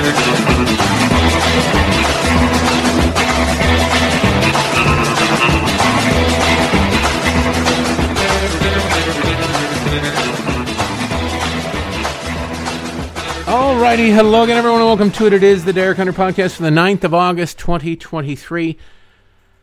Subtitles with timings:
[0.00, 0.08] Alrighty,
[14.14, 15.34] hello again, everyone, and welcome to it.
[15.34, 18.78] It is the Derek Hunter podcast for the 9th of August, 2023.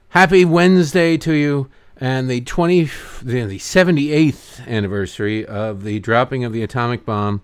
[0.10, 1.68] Happy Wednesday to you,
[2.00, 7.42] and the 20, the 78th anniversary of the dropping of the atomic bomb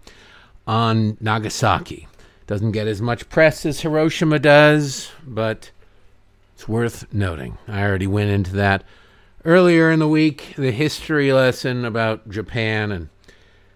[0.67, 2.07] on Nagasaki.
[2.45, 5.71] Doesn't get as much press as Hiroshima does, but
[6.53, 7.57] it's worth noting.
[7.67, 8.83] I already went into that
[9.45, 13.09] earlier in the week, the history lesson about Japan and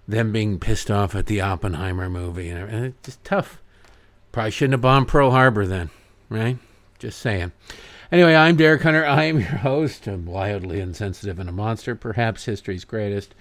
[0.08, 2.50] them being pissed off at the Oppenheimer movie.
[2.50, 3.62] And it's just tough.
[4.32, 5.90] Probably shouldn't have bombed Pearl Harbor then,
[6.30, 6.58] right?
[7.00, 7.52] Just saying.
[8.12, 9.06] Anyway, I'm Derek Hunter.
[9.06, 10.08] I am your host.
[10.08, 13.34] I'm wildly insensitive and a monster, perhaps history's greatest.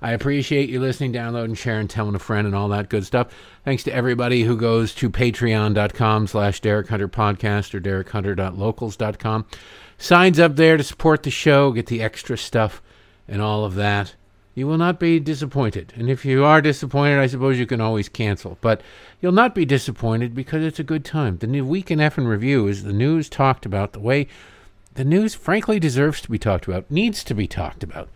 [0.00, 3.28] I appreciate you listening, downloading, sharing, telling a friend, and all that good stuff.
[3.64, 9.46] Thanks to everybody who goes to patreon.com slash Derek Hunter Podcast or derekhunter.locals.com.
[9.98, 12.80] Signs up there to support the show, get the extra stuff,
[13.26, 14.14] and all of that
[14.58, 15.92] you will not be disappointed.
[15.94, 18.58] And if you are disappointed, I suppose you can always cancel.
[18.60, 18.80] But
[19.20, 21.38] you'll not be disappointed because it's a good time.
[21.38, 24.26] The new Week in F and Review is the news talked about the way
[24.94, 28.08] the news, frankly, deserves to be talked about, needs to be talked about.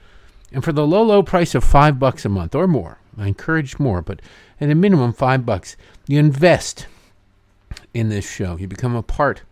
[0.53, 3.78] And for the low, low price of five bucks a month or more, I encourage
[3.78, 4.20] more, but
[4.61, 6.86] at a minimum five bucks, you invest
[7.95, 8.56] in this show.
[8.56, 9.42] You become a part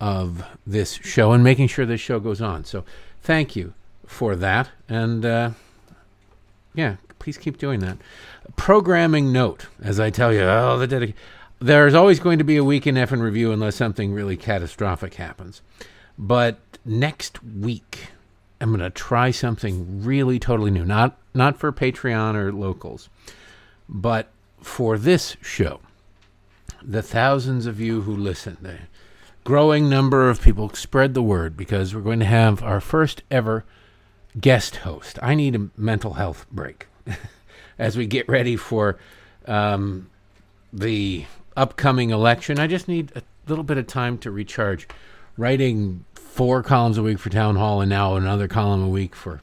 [0.00, 2.64] of this show and making sure this show goes on.
[2.64, 2.84] So
[3.22, 3.74] thank you
[4.06, 4.70] for that.
[4.88, 5.50] And uh,
[6.74, 7.98] yeah, please keep doing that.
[8.56, 11.14] Programming note, as I tell you, oh, the.
[11.60, 15.14] There's always going to be a week in F and review unless something really catastrophic
[15.14, 15.62] happens.
[16.18, 18.08] But next week,
[18.64, 20.86] I'm going to try something really totally new.
[20.86, 23.10] Not not for Patreon or locals,
[23.90, 24.30] but
[24.62, 25.80] for this show.
[26.82, 28.78] The thousands of you who listen, the
[29.44, 33.66] growing number of people, spread the word because we're going to have our first ever
[34.40, 35.18] guest host.
[35.20, 36.86] I need a mental health break
[37.78, 38.98] as we get ready for
[39.44, 40.08] um,
[40.72, 42.58] the upcoming election.
[42.58, 44.88] I just need a little bit of time to recharge.
[45.36, 49.40] Writing four columns a week for Town Hall and now another column a week for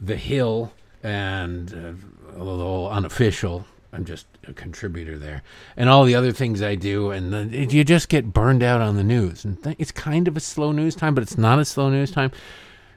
[0.00, 3.64] The Hill and uh, a little unofficial.
[3.92, 5.44] I'm just a contributor there,
[5.76, 9.04] and all the other things I do, and you just get burned out on the
[9.04, 9.44] news.
[9.44, 12.10] And th- it's kind of a slow news time, but it's not a slow news
[12.10, 12.32] time.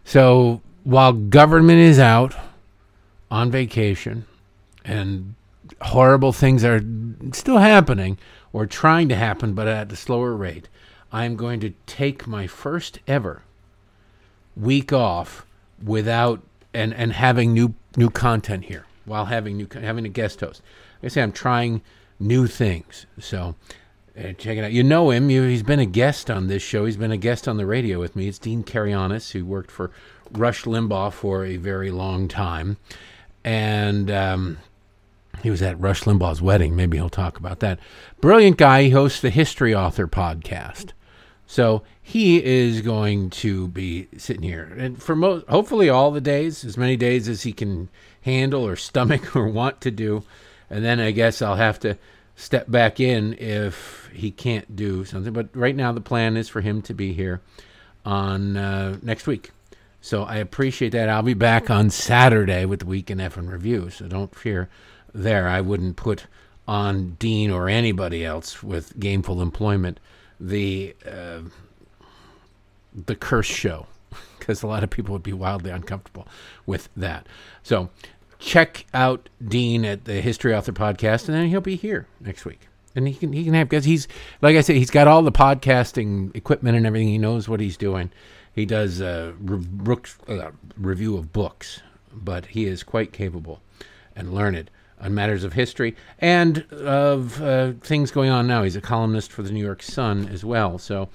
[0.03, 2.33] So while government is out
[3.29, 4.25] on vacation
[4.83, 5.35] and
[5.81, 6.81] horrible things are
[7.33, 8.17] still happening
[8.51, 10.69] or trying to happen, but at a slower rate,
[11.15, 13.43] I'm going to take my first ever
[14.57, 15.45] week off
[15.81, 16.41] without
[16.73, 20.61] and and having new new content here while having new having a guest host.
[21.01, 21.81] Like I say I'm trying
[22.19, 23.05] new things.
[23.17, 23.55] So
[24.17, 24.73] uh, check it out.
[24.73, 25.29] You know him.
[25.29, 26.83] You, he's been a guest on this show.
[26.83, 28.27] He's been a guest on the radio with me.
[28.27, 29.91] It's Dean Karayanis, who worked for
[30.33, 32.75] Rush Limbaugh for a very long time.
[33.45, 34.57] And um,
[35.43, 36.75] he was at Rush Limbaugh's wedding.
[36.75, 37.79] Maybe he'll talk about that.
[38.19, 38.83] Brilliant guy.
[38.83, 40.91] He hosts the History Author podcast.
[41.47, 44.63] So he is going to be sitting here.
[44.77, 47.89] And for most, hopefully all the days, as many days as he can
[48.21, 50.23] handle or stomach or want to do.
[50.69, 51.97] And then I guess I'll have to
[52.35, 55.33] step back in if he can't do something.
[55.33, 57.41] But right now, the plan is for him to be here
[58.05, 59.51] on uh, next week.
[60.01, 61.09] So I appreciate that.
[61.09, 63.89] I'll be back on Saturday with the Week in F and Review.
[63.89, 64.69] So don't fear
[65.13, 65.47] there.
[65.47, 66.27] I wouldn't put
[66.67, 69.99] on Dean or anybody else with gainful employment
[70.39, 71.41] the uh,
[72.93, 73.87] the curse show
[74.39, 76.27] because a lot of people would be wildly uncomfortable
[76.65, 77.27] with that.
[77.63, 77.89] So
[78.39, 82.67] check out Dean at the History Author podcast, and then he'll be here next week.
[82.95, 84.07] And he can he can have because he's
[84.41, 87.09] like I said, he's got all the podcasting equipment and everything.
[87.09, 88.11] He knows what he's doing.
[88.53, 89.97] He does a re-
[90.29, 91.81] uh, review of books,
[92.13, 93.61] but he is quite capable
[94.15, 98.63] and learned on matters of history and of uh, things going on now.
[98.63, 101.09] He's a columnist for the New York Sun as well, so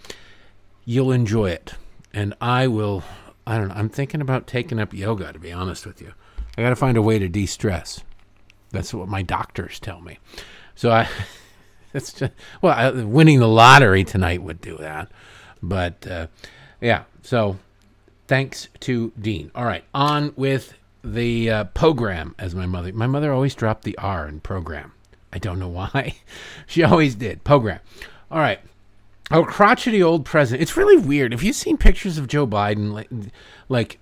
[0.85, 1.75] you'll enjoy it.
[2.12, 3.03] And I will.
[3.47, 3.75] I don't know.
[3.75, 5.32] I'm thinking about taking up yoga.
[5.32, 6.12] To be honest with you,
[6.56, 8.03] I got to find a way to de-stress.
[8.71, 10.19] That's what my doctors tell me.
[10.75, 11.09] So I.
[11.93, 15.11] That's just, well, I, winning the lottery tonight would do that,
[15.61, 16.29] but uh,
[16.81, 17.03] yeah.
[17.23, 17.56] So
[18.29, 19.50] thanks to Dean.
[19.56, 22.93] All right, on with the uh, program, as my mother.
[22.93, 24.93] My mother always dropped the R in program.
[25.32, 26.17] I don't know why.
[26.67, 27.44] she always did.
[27.44, 27.81] Program.
[28.31, 28.61] All right.
[29.31, 30.62] Oh, crotchety old president.
[30.62, 31.32] It's really weird.
[31.32, 33.08] If you've seen pictures of Joe Biden, like,
[33.69, 33.99] like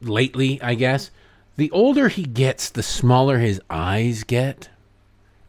[0.00, 0.60] lately?
[0.62, 1.10] I guess
[1.56, 4.70] the older he gets, the smaller his eyes get.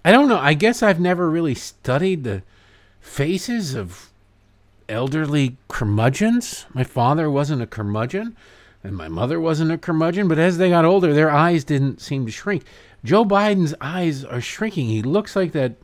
[0.03, 0.39] I don't know.
[0.39, 2.43] I guess I've never really studied the
[2.99, 4.11] faces of
[4.89, 6.65] elderly curmudgeons.
[6.73, 8.35] My father wasn't a curmudgeon,
[8.83, 12.25] and my mother wasn't a curmudgeon, but as they got older, their eyes didn't seem
[12.25, 12.63] to shrink.
[13.03, 14.87] Joe Biden's eyes are shrinking.
[14.87, 15.75] He looks like that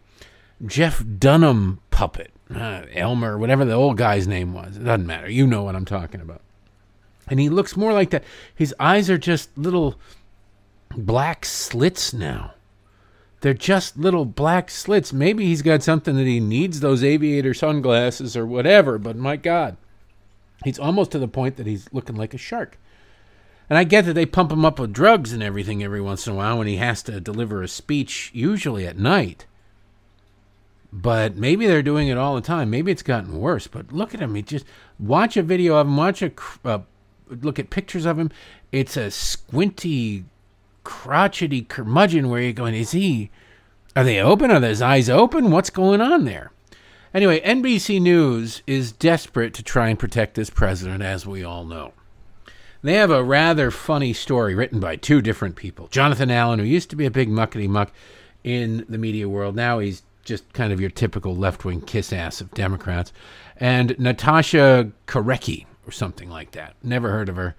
[0.65, 4.77] Jeff Dunham puppet, uh, Elmer, whatever the old guy's name was.
[4.77, 5.29] It doesn't matter.
[5.29, 6.41] You know what I'm talking about.
[7.29, 8.23] And he looks more like that.
[8.53, 9.99] His eyes are just little
[10.95, 12.53] black slits now.
[13.41, 15.13] They're just little black slits.
[15.13, 19.77] Maybe he's got something that he needs those aviator sunglasses or whatever, but my God,
[20.63, 22.77] he's almost to the point that he's looking like a shark.
[23.69, 26.33] And I get that they pump him up with drugs and everything every once in
[26.33, 29.45] a while when he has to deliver a speech, usually at night.
[30.91, 32.71] But maybe they're doing it all the time.
[32.71, 33.67] Maybe it's gotten worse.
[33.67, 34.33] But look at him.
[34.33, 34.65] He just
[34.97, 35.97] watch a video of him.
[35.97, 36.31] Watch a
[36.65, 36.79] uh,
[37.29, 38.31] look at pictures of him.
[38.71, 40.25] It's a squinty
[40.83, 43.29] crotchety curmudgeon where you're going, is he,
[43.95, 44.49] are they open?
[44.49, 45.51] Are his eyes open?
[45.51, 46.51] What's going on there?
[47.13, 51.93] Anyway, NBC News is desperate to try and protect this president, as we all know.
[52.83, 55.87] They have a rather funny story written by two different people.
[55.87, 57.91] Jonathan Allen, who used to be a big muckety muck
[58.43, 62.41] in the media world, now he's just kind of your typical left wing kiss ass
[62.41, 63.11] of Democrats,
[63.57, 66.75] and Natasha Korecki, or something like that.
[66.83, 67.55] Never heard of her.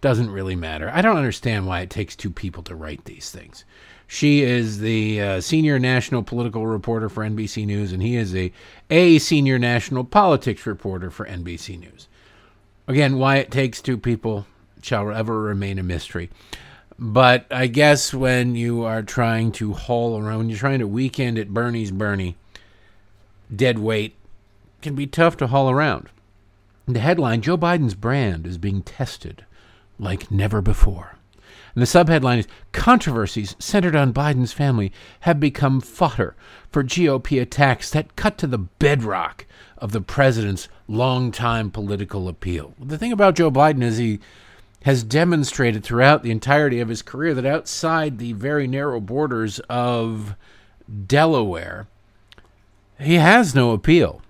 [0.00, 0.90] Doesn't really matter.
[0.92, 3.64] I don't understand why it takes two people to write these things.
[4.06, 8.52] She is the uh, senior national political reporter for NBC News, and he is a
[8.90, 12.08] a senior national politics reporter for NBC News.
[12.86, 14.46] Again, why it takes two people
[14.82, 16.30] shall ever remain a mystery.
[16.98, 21.48] But I guess when you are trying to haul around, you're trying to weekend at
[21.48, 22.36] Bernie's Bernie,
[23.54, 24.14] dead weight
[24.82, 26.10] can be tough to haul around.
[26.86, 29.44] The headline Joe Biden's brand is being tested
[29.98, 31.13] like never before.
[31.74, 36.36] And the subheadline is Controversies centered on Biden's family have become fodder
[36.70, 39.46] for GOP attacks that cut to the bedrock
[39.78, 42.74] of the president's longtime political appeal.
[42.78, 44.20] The thing about Joe Biden is he
[44.84, 50.36] has demonstrated throughout the entirety of his career that outside the very narrow borders of
[51.06, 51.86] Delaware,
[53.00, 54.22] he has no appeal.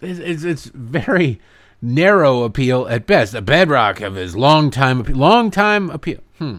[0.00, 1.40] It's, it's, it's very
[1.82, 5.16] narrow appeal at best, the bedrock of his long time appeal.
[5.16, 6.20] Long time appeal.
[6.38, 6.58] Hmm.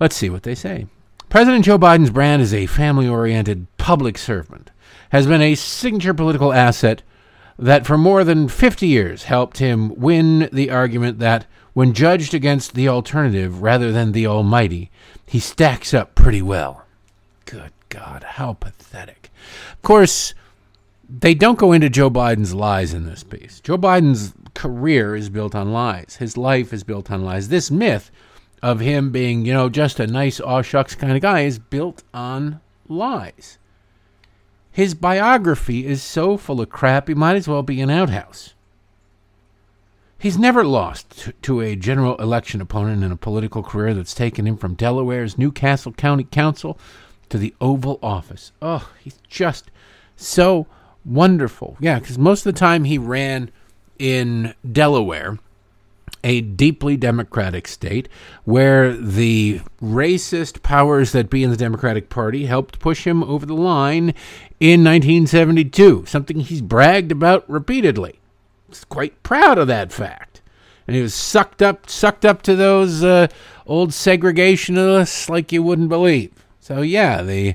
[0.00, 0.86] Let's see what they say.
[1.28, 4.70] President Joe Biden's brand as a family oriented public servant
[5.10, 7.02] has been a signature political asset
[7.58, 12.74] that for more than 50 years helped him win the argument that when judged against
[12.74, 14.90] the alternative rather than the almighty,
[15.26, 16.84] he stacks up pretty well.
[17.44, 19.30] Good God, how pathetic.
[19.72, 20.34] Of course,
[21.08, 23.60] they don't go into Joe Biden's lies in this piece.
[23.60, 26.16] Joe Biden's career is built on lies.
[26.18, 27.48] His life is built on lies.
[27.48, 28.10] This myth
[28.62, 32.02] of him being, you know, just a nice aw shucks kind of guy is built
[32.12, 33.58] on lies.
[34.70, 38.54] His biography is so full of crap, he might as well be an outhouse.
[40.18, 44.58] He's never lost to a general election opponent in a political career that's taken him
[44.58, 46.78] from Delaware's New Castle County Council
[47.30, 48.52] to the Oval Office.
[48.60, 49.70] Oh, he's just
[50.16, 50.66] so
[51.06, 51.78] wonderful.
[51.80, 53.50] Yeah, because most of the time he ran
[53.98, 55.38] in Delaware,
[56.22, 58.08] a deeply Democratic state,
[58.44, 63.54] where the racist powers that be in the Democratic Party helped push him over the
[63.54, 64.14] line
[64.58, 68.20] in 1972, something he's bragged about repeatedly.
[68.68, 70.42] He's quite proud of that fact.
[70.86, 73.28] And he was sucked up, sucked up to those uh,
[73.66, 76.32] old segregationists like you wouldn't believe.
[76.60, 77.54] So yeah, the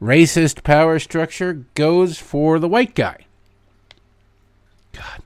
[0.00, 3.26] racist power structure goes for the white guy.
[4.92, 5.22] God.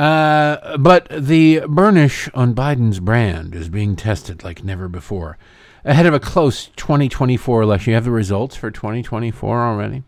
[0.00, 5.36] Uh, but the burnish on Biden's brand is being tested like never before.
[5.84, 10.02] Ahead of a close 2024 election, you have the results for 2024 already.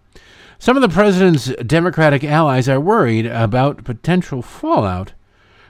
[0.58, 5.12] Some of the president's Democratic allies are worried about potential fallout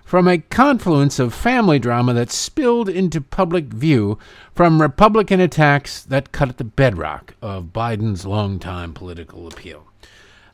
[0.04, 4.20] from a confluence of family drama that spilled into public view
[4.54, 9.91] from Republican attacks that cut at the bedrock of Biden's longtime political appeal.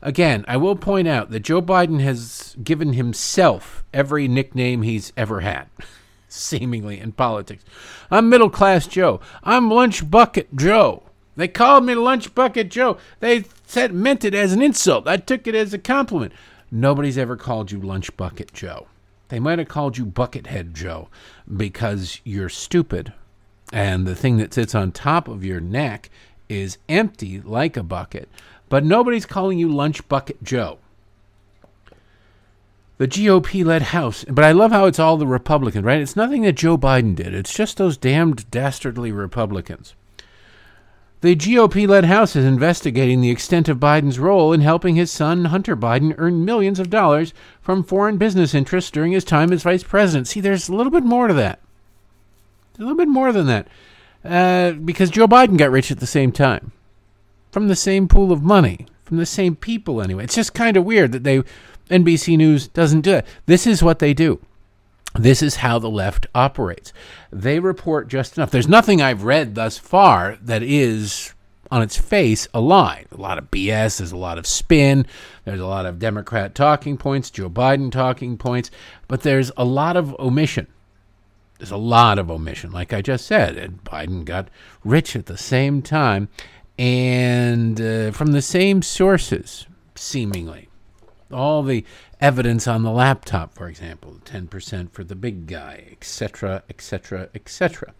[0.01, 5.41] Again, I will point out that Joe Biden has given himself every nickname he's ever
[5.41, 5.67] had,
[6.29, 7.63] seemingly in politics.
[8.09, 9.19] I'm middle class Joe.
[9.43, 11.03] I'm lunch bucket Joe.
[11.35, 12.97] They called me lunch bucket Joe.
[13.19, 15.07] They said meant it as an insult.
[15.07, 16.33] I took it as a compliment.
[16.71, 18.87] Nobody's ever called you lunch bucket Joe.
[19.29, 21.09] They might have called you Buckethead Joe
[21.55, 23.13] because you're stupid
[23.71, 26.09] and the thing that sits on top of your neck
[26.47, 28.27] is empty like a bucket,
[28.69, 30.77] but nobody's calling you Lunch Bucket Joe.
[32.99, 36.01] The GOP led House, but I love how it's all the Republicans, right?
[36.01, 39.95] It's nothing that Joe Biden did, it's just those damned dastardly Republicans.
[41.21, 45.45] The GOP led House is investigating the extent of Biden's role in helping his son,
[45.45, 49.83] Hunter Biden, earn millions of dollars from foreign business interests during his time as vice
[49.83, 50.27] president.
[50.27, 51.59] See, there's a little bit more to that.
[52.77, 53.67] A little bit more than that.
[54.23, 56.71] Uh, because Joe Biden got rich at the same time
[57.51, 60.23] from the same pool of money, from the same people anyway.
[60.23, 61.43] It's just kind of weird that they
[61.89, 63.25] NBC News doesn't do it.
[63.45, 64.39] This is what they do.
[65.15, 66.93] This is how the left operates.
[67.31, 68.51] They report just enough.
[68.51, 71.33] There's nothing I've read thus far that is
[71.71, 73.05] on its face a lie.
[73.11, 75.05] A lot of BS, there's a lot of spin,
[75.45, 78.69] there's a lot of Democrat talking points, Joe Biden talking points,
[79.07, 80.67] but there's a lot of omission.
[81.57, 83.57] There's a lot of omission, like I just said.
[83.57, 84.49] And Biden got
[84.83, 86.29] rich at the same time
[86.79, 90.69] and uh, from the same sources, seemingly.
[91.29, 91.85] All the
[92.21, 97.93] evidence on the laptop, for example, 10% for the big guy, etc., etc., etc.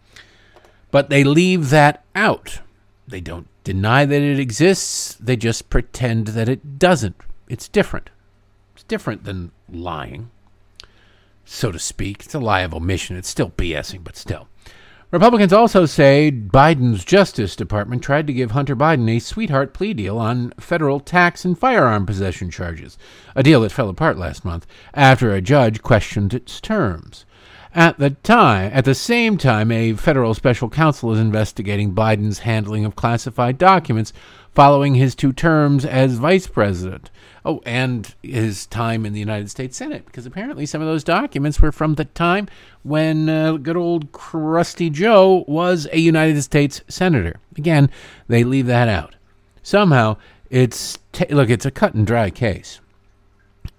[0.92, 2.62] But they leave that out.
[3.06, 7.18] They don't deny that it exists, they just pretend that it doesn't.
[7.50, 8.10] It's different.
[8.76, 10.32] It's different than lying,
[11.44, 12.24] so to speak.
[12.24, 13.18] It's a lie of omission.
[13.18, 14.48] It's still BSing, but still.
[15.12, 20.20] Republicans also say Biden's Justice Department tried to give Hunter Biden a sweetheart plea deal
[20.20, 22.96] on federal tax and firearm possession charges,
[23.36, 27.26] a deal that fell apart last month after a judge questioned its terms.
[27.76, 32.84] At the time, at the same time, a federal special counsel is investigating Biden's handling
[32.84, 34.12] of classified documents
[34.52, 37.12] following his two terms as vice president.
[37.46, 41.62] Oh, and his time in the United States Senate, because apparently some of those documents
[41.62, 42.48] were from the time
[42.82, 47.40] when uh, good old Crusty Joe was a United States senator.
[47.56, 47.92] Again,
[48.28, 49.16] they leave that out.
[49.62, 50.18] Somehow,
[50.50, 52.82] it's t- look, it's a cut and dry case.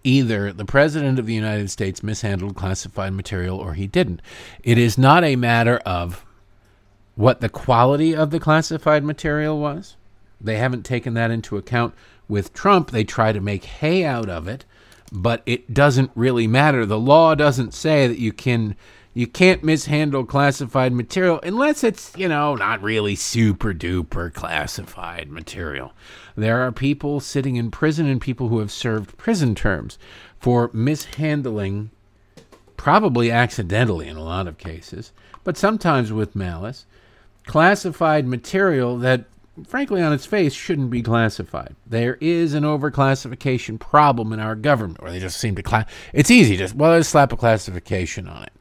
[0.03, 4.23] Either the president of the United States mishandled classified material or he didn't.
[4.63, 6.25] It is not a matter of
[7.15, 9.97] what the quality of the classified material was.
[10.41, 11.95] They haven't taken that into account
[12.29, 14.65] with Trump, they try to make hay out of it,
[15.13, 16.87] but it doesn't really matter.
[16.87, 18.77] The law doesn't say that you can
[19.13, 25.93] you can't mishandle classified material unless it's, you know, not really super duper classified material.
[26.37, 29.99] There are people sitting in prison and people who have served prison terms
[30.39, 31.91] for mishandling,
[32.77, 35.13] probably accidentally in a lot of cases,
[35.43, 36.87] but sometimes with malice,
[37.47, 39.25] classified material that
[39.67, 41.75] frankly, on its face, shouldn't be classified.
[41.87, 45.89] There is an overclassification problem in our government or they just seem to class.
[46.13, 48.53] It's easy, just, well, let's slap a classification on it.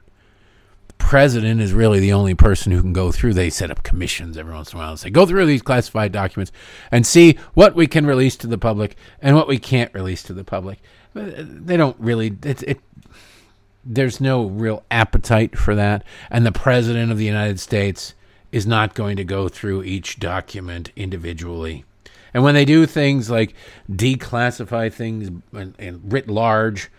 [1.00, 3.34] President is really the only person who can go through.
[3.34, 6.12] They set up commissions every once in a while and say, go through these classified
[6.12, 6.52] documents
[6.92, 10.34] and see what we can release to the public and what we can't release to
[10.34, 10.80] the public.
[11.16, 12.80] They don't really, it, it
[13.84, 16.04] there's no real appetite for that.
[16.30, 18.14] And the president of the United States
[18.52, 21.86] is not going to go through each document individually.
[22.34, 23.56] And when they do things like
[23.92, 26.92] declassify things and, and writ large,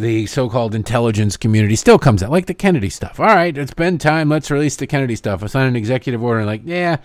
[0.00, 3.18] the so-called intelligence community still comes out, like the Kennedy stuff.
[3.18, 4.28] All right, it's been time.
[4.28, 5.42] Let's release the Kennedy stuff.
[5.42, 6.44] I sign an executive order.
[6.44, 6.98] Like, yeah,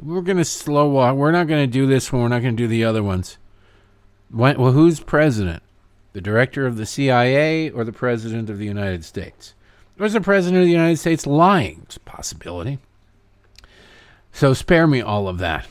[0.00, 1.16] we're to slow walk.
[1.16, 2.22] We're not to do this one.
[2.22, 3.38] We're not to do the other ones.
[4.30, 5.62] When, well, who's president?
[6.12, 9.54] The director of the CIA or the president of the United States?
[9.98, 11.80] Or is the president of the United States lying?
[11.84, 12.78] It's a possibility.
[14.32, 15.66] So spare me all of that.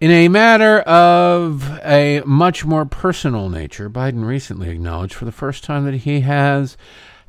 [0.00, 5.62] In a matter of a much more personal nature, Biden recently acknowledged for the first
[5.62, 6.78] time that he has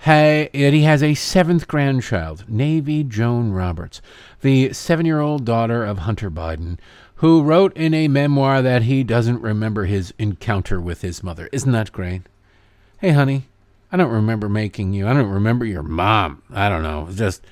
[0.05, 4.01] that he has a seventh grandchild, Navy Joan Roberts,
[4.39, 6.77] the seven-year-old daughter of Hunter Biden,
[7.15, 11.49] who wrote in a memoir that he doesn't remember his encounter with his mother.
[11.51, 12.21] Isn't that great?
[12.99, 13.49] Hey, honey,
[13.91, 15.09] I don't remember making you.
[15.09, 16.41] I don't remember your mom.
[16.49, 17.07] I don't know.
[17.09, 17.43] It's just,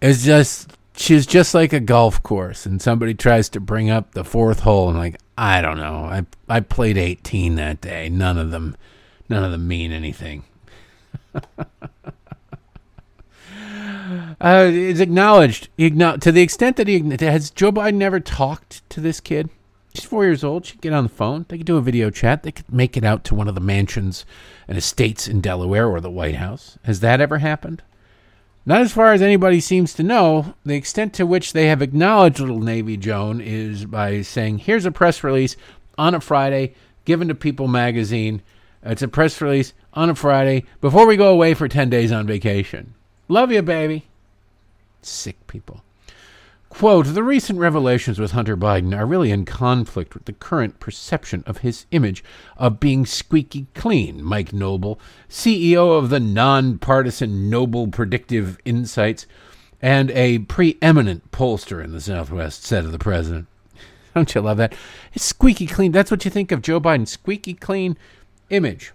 [0.00, 4.22] it's just she's just like a golf course and somebody tries to bring up the
[4.24, 6.04] fourth hole and like i don't know.
[6.04, 8.08] I i played 18 that day.
[8.08, 8.76] None of them
[9.28, 10.44] none of them mean anything.
[14.40, 15.68] Uh, it's acknowledged.
[15.78, 19.48] To the extent that he has joe biden never talked to this kid?
[19.94, 20.66] She's four years old.
[20.66, 21.46] She could get on the phone.
[21.48, 22.42] They could do a video chat.
[22.42, 24.26] They could make it out to one of the mansions
[24.68, 26.76] and estates in delaware or the white house.
[26.82, 27.82] Has that ever happened
[28.64, 32.40] not as far as anybody seems to know, the extent to which they have acknowledged
[32.40, 35.56] Little Navy Joan is by saying, here's a press release
[35.98, 38.42] on a Friday given to People magazine.
[38.82, 42.26] It's a press release on a Friday before we go away for 10 days on
[42.26, 42.94] vacation.
[43.28, 44.06] Love you, baby.
[45.02, 45.82] Sick people.
[46.72, 51.44] Quote, the recent revelations with Hunter Biden are really in conflict with the current perception
[51.46, 52.24] of his image
[52.56, 54.98] of being squeaky clean, Mike Noble,
[55.28, 59.26] CEO of the nonpartisan Noble Predictive Insights
[59.82, 63.48] and a preeminent pollster in the Southwest, said of the president.
[64.14, 64.74] Don't you love that?
[65.12, 65.92] It's squeaky clean.
[65.92, 67.98] That's what you think of Joe Biden's Squeaky clean
[68.48, 68.92] image.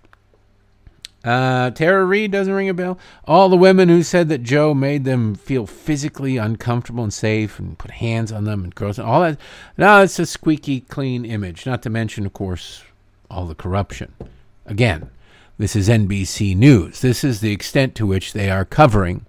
[1.28, 2.98] Uh, Tara Reade doesn't ring a bell.
[3.26, 7.78] All the women who said that Joe made them feel physically uncomfortable and safe and
[7.78, 9.38] put hands on them and girls and all that.
[9.78, 11.66] No, it's a squeaky clean image.
[11.66, 12.82] Not to mention, of course,
[13.30, 14.14] all the corruption.
[14.66, 15.10] Again,
[15.58, 17.02] this is NBC News.
[17.02, 19.26] This is the extent to which they are covering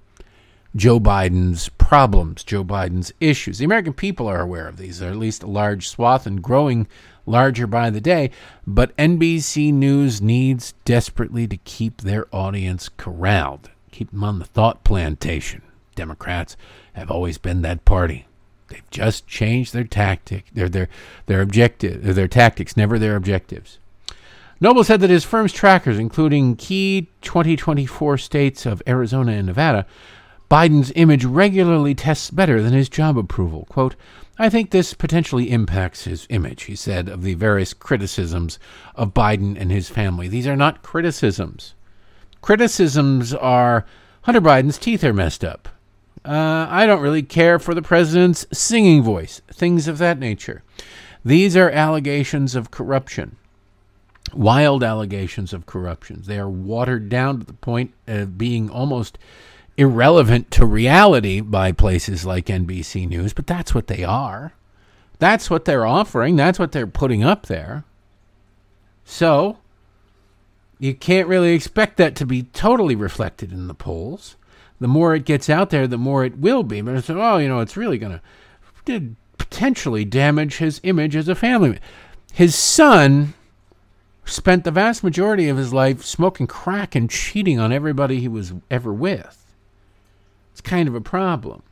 [0.76, 3.58] Joe Biden's problems, Joe Biden's issues.
[3.58, 6.86] The American people are aware of these, or at least a large swath and growing
[7.28, 8.30] larger by the day.
[8.66, 14.84] But NBC News needs desperately to keep their audience corralled, keep them on the thought
[14.84, 15.62] plantation.
[15.94, 16.56] Democrats
[16.94, 18.26] have always been that party.
[18.68, 20.88] They've just changed their tactic, their their
[21.26, 23.78] their objective, their tactics, never their objectives.
[24.60, 29.86] Noble said that his firm's trackers, including key 2024 states of Arizona and Nevada,
[30.50, 33.66] Biden's image regularly tests better than his job approval.
[33.68, 33.94] Quote,
[34.38, 38.58] I think this potentially impacts his image, he said, of the various criticisms
[38.94, 40.28] of Biden and his family.
[40.28, 41.74] These are not criticisms.
[42.40, 43.84] Criticisms are
[44.22, 45.68] Hunter Biden's teeth are messed up.
[46.24, 50.62] Uh, I don't really care for the president's singing voice, things of that nature.
[51.24, 53.36] These are allegations of corruption
[54.34, 56.22] wild allegations of corruption.
[56.24, 59.18] They are watered down to the point of being almost
[59.78, 64.52] irrelevant to reality by places like NBC News, but that's what they are.
[65.20, 66.36] That's what they're offering.
[66.36, 67.84] That's what they're putting up there.
[69.04, 69.58] So,
[70.78, 74.36] you can't really expect that to be totally reflected in the polls.
[74.80, 76.80] The more it gets out there, the more it will be.
[76.80, 78.20] But it's, oh, you know, it's really going
[78.86, 81.70] to potentially damage his image as a family.
[81.70, 81.80] man.
[82.32, 83.34] His son
[84.24, 88.52] spent the vast majority of his life smoking crack and cheating on everybody he was
[88.70, 89.47] ever with.
[90.68, 91.62] Kind of a problem.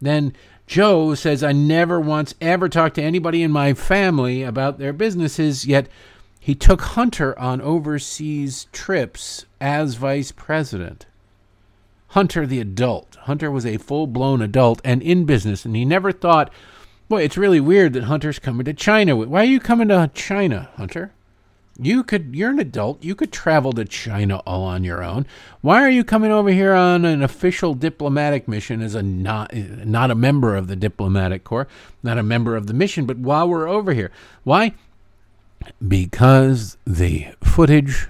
[0.00, 0.34] Then
[0.66, 5.66] Joe says, I never once ever talked to anybody in my family about their businesses,
[5.66, 5.88] yet
[6.38, 11.06] he took Hunter on overseas trips as vice president.
[12.08, 13.16] Hunter, the adult.
[13.22, 16.52] Hunter was a full blown adult and in business, and he never thought,
[17.08, 19.16] boy, it's really weird that Hunter's coming to China.
[19.16, 21.12] Why are you coming to China, Hunter?
[21.78, 23.04] You could you're an adult.
[23.04, 25.26] You could travel to China all on your own.
[25.60, 30.10] Why are you coming over here on an official diplomatic mission as a not not
[30.10, 31.68] a member of the diplomatic corps,
[32.02, 34.10] not a member of the mission, but while we're over here?
[34.44, 34.74] Why?
[35.86, 38.08] Because the footage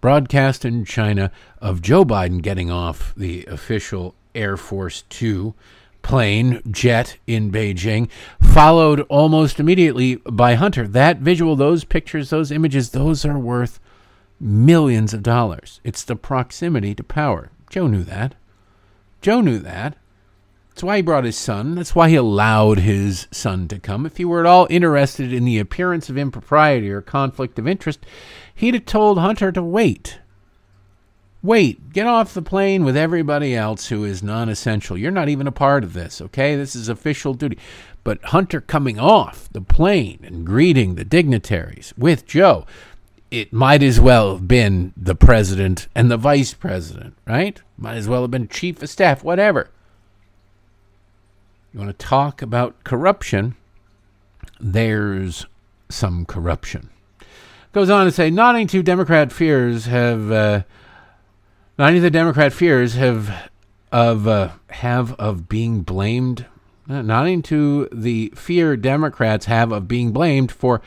[0.00, 5.54] broadcast in China of Joe Biden getting off the official Air Force 2
[6.02, 8.08] plane jet in Beijing,
[8.40, 10.86] followed almost immediately by Hunter.
[10.86, 13.80] That visual, those pictures, those images, those are worth
[14.40, 15.80] millions of dollars.
[15.84, 17.50] It's the proximity to power.
[17.70, 18.34] Joe knew that.
[19.20, 19.96] Joe knew that.
[20.70, 21.74] That's why he brought his son.
[21.74, 24.06] That's why he allowed his son to come.
[24.06, 28.00] If he were at all interested in the appearance of impropriety or conflict of interest,
[28.54, 30.18] he'd have told Hunter to wait
[31.42, 34.96] Wait, get off the plane with everybody else who is non essential.
[34.96, 36.54] You're not even a part of this, okay?
[36.54, 37.58] This is official duty.
[38.04, 42.64] But Hunter coming off the plane and greeting the dignitaries with Joe,
[43.32, 47.60] it might as well have been the president and the vice president, right?
[47.76, 49.68] Might as well have been chief of staff, whatever.
[51.72, 53.56] You want to talk about corruption?
[54.60, 55.46] There's
[55.88, 56.90] some corruption.
[57.72, 60.30] Goes on to say, nodding to Democrat fears have.
[60.30, 60.62] Uh,
[61.78, 63.50] Many of the Democrat fears have
[63.90, 66.44] of uh, have of being blamed,
[66.88, 70.82] uh, not into the fear Democrats have of being blamed for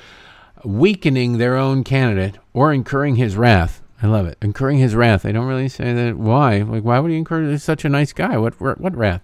[0.64, 3.82] weakening their own candidate or incurring his wrath.
[4.04, 5.24] I love it, incurring his wrath.
[5.24, 6.18] They don't really say that.
[6.18, 6.60] Why?
[6.60, 7.50] Like, why would he incur?
[7.50, 8.38] He's such a nice guy.
[8.38, 9.24] What what wrath?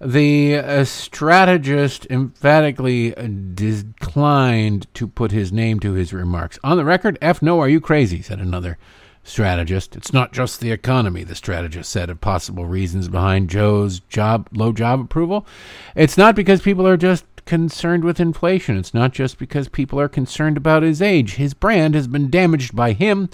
[0.00, 3.12] The uh, strategist emphatically
[3.54, 6.58] declined to put his name to his remarks.
[6.64, 8.20] On the record, F no, are you crazy?
[8.20, 8.78] said another
[9.26, 9.96] strategist.
[9.96, 14.72] It's not just the economy, the strategist said of possible reasons behind Joe's job low
[14.72, 15.46] job approval.
[15.94, 18.76] It's not because people are just concerned with inflation.
[18.76, 21.34] It's not just because people are concerned about his age.
[21.34, 23.28] His brand has been damaged by him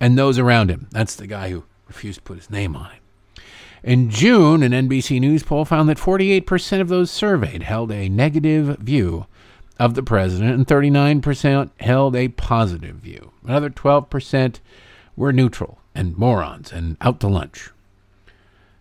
[0.00, 0.88] and those around him.
[0.90, 3.42] That's the guy who refused to put his name on it.
[3.82, 8.76] In June, an NBC News poll found that 48% of those surveyed held a negative
[8.78, 9.26] view
[9.78, 13.30] of the president and 39% held a positive view.
[13.44, 14.58] Another 12%
[15.18, 17.70] we're neutral and morons and out to lunch.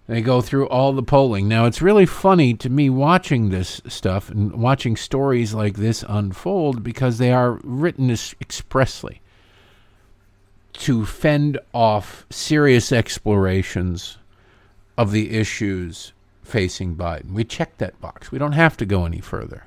[0.08, 1.48] They go through all the polling.
[1.48, 6.84] Now, it's really funny to me watching this stuff and watching stories like this unfold
[6.84, 9.20] because they are written expressly
[10.74, 14.18] to fend off serious explorations
[14.96, 17.34] of the issues facing Biden.
[17.34, 18.32] We checked that box.
[18.32, 19.66] We don't have to go any further.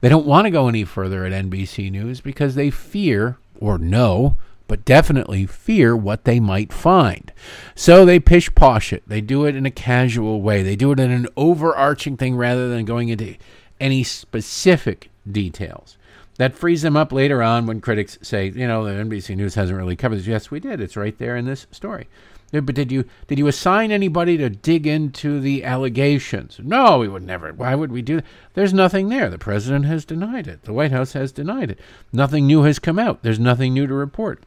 [0.00, 4.36] They don't want to go any further at NBC News because they fear or know
[4.72, 7.30] but definitely fear what they might find.
[7.74, 9.02] So they pish posh it.
[9.06, 10.62] They do it in a casual way.
[10.62, 13.36] They do it in an overarching thing rather than going into
[13.78, 15.98] any specific details.
[16.38, 19.76] That frees them up later on when critics say, you know, the NBC News hasn't
[19.76, 20.26] really covered this.
[20.26, 20.80] Yes, we did.
[20.80, 22.08] It's right there in this story.
[22.50, 26.58] But did you did you assign anybody to dig into the allegations?
[26.62, 27.52] No, we would never.
[27.52, 28.24] Why would we do that?
[28.54, 29.28] There's nothing there.
[29.28, 30.62] The president has denied it.
[30.62, 31.78] The White House has denied it.
[32.10, 33.22] Nothing new has come out.
[33.22, 34.42] There's nothing new to report.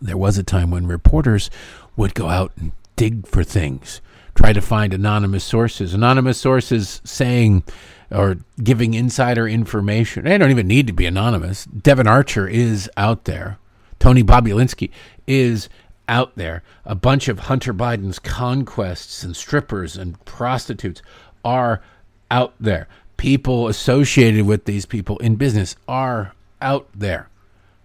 [0.00, 1.50] There was a time when reporters
[1.96, 4.00] would go out and dig for things,
[4.34, 7.64] try to find anonymous sources, anonymous sources saying
[8.10, 10.24] or giving insider information.
[10.24, 11.64] They don't even need to be anonymous.
[11.64, 13.58] Devon Archer is out there.
[13.98, 14.90] Tony Bobulinski
[15.26, 15.68] is
[16.08, 16.62] out there.
[16.84, 21.02] A bunch of Hunter Biden's conquests and strippers and prostitutes
[21.44, 21.80] are
[22.30, 22.88] out there.
[23.16, 27.28] People associated with these people in business are out there.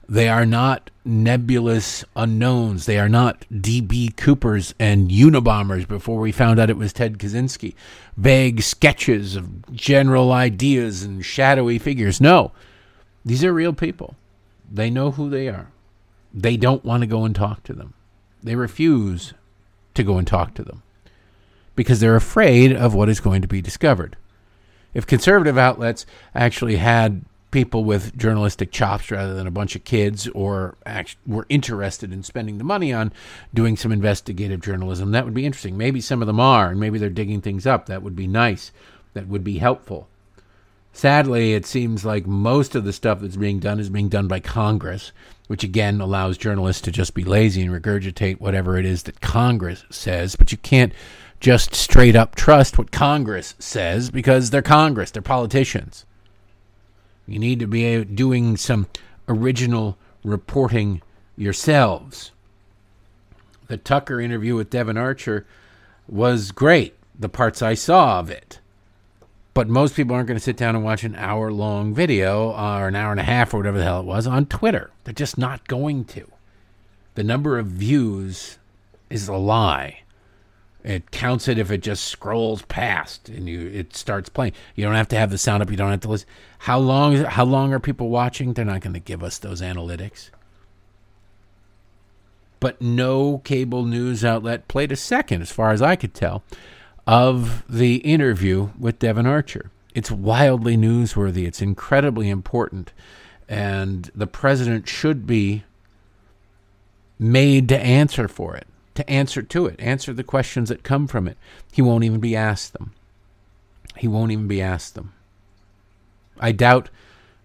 [0.10, 2.88] They are not nebulous unknowns.
[2.88, 4.10] They are not D.B.
[4.18, 7.76] Coopers and Unabombers before we found out it was Ted Kaczynski.
[8.18, 12.20] Vague sketches of general ideas and shadowy figures.
[12.20, 12.52] No,
[13.24, 14.16] these are real people.
[14.72, 15.72] They know who they are.
[16.34, 17.94] They don't want to go and talk to them.
[18.42, 19.36] They refuse
[19.94, 20.82] to go and talk to them
[21.76, 24.18] because they're afraid of what is going to be discovered.
[24.96, 30.28] If conservative outlets actually had people with journalistic chops rather than a bunch of kids
[30.30, 30.76] or
[31.26, 33.12] were interested in spending the money on
[33.54, 35.12] doing some investigative journalism.
[35.12, 35.78] That would be interesting.
[35.78, 37.88] Maybe some of them are, and maybe they're digging things up.
[37.88, 38.72] That would be nice.
[39.14, 40.08] That would be helpful.
[40.92, 44.40] Sadly, it seems like most of the stuff that's being done is being done by
[44.40, 45.12] Congress,
[45.48, 49.86] which again allows journalists to just be lazy and regurgitate whatever it is that Congress
[49.90, 50.36] says.
[50.36, 50.94] But you can't
[51.40, 56.06] just straight up trust what Congress says because they're Congress, they're politicians.
[57.30, 58.88] You need to be doing some
[59.28, 61.04] original reporting
[61.38, 62.32] yourselves.
[63.68, 65.46] The Tucker interview with Devon Archer
[66.08, 68.60] was great, the parts I saw of it.
[69.54, 72.88] But most people aren't going to sit down and watch an hour long video or
[72.88, 74.90] an hour and a half or whatever the hell it was on Twitter.
[75.04, 76.32] They're just not going to.
[77.14, 78.58] The number of views
[79.12, 80.02] is a lie.
[80.84, 84.54] It counts it if it just scrolls past and you it starts playing.
[84.76, 85.70] You don't have to have the sound up.
[85.70, 86.28] You don't have to listen.
[86.60, 87.16] How long?
[87.18, 88.54] How long are people watching?
[88.54, 90.30] They're not going to give us those analytics.
[92.62, 96.44] But no cable news outlet played a second, as far as I could tell,
[97.08, 99.72] of the interview with Devon Archer.
[99.94, 101.46] It's wildly newsworthy.
[101.46, 102.94] It's incredibly important,
[103.50, 105.64] and the president should be
[107.18, 108.68] made to answer for it
[109.00, 111.38] to answer to it, answer the questions that come from it.
[111.72, 112.92] He won't even be asked them.
[113.98, 115.14] He won't even be asked them.
[116.40, 116.90] I doubt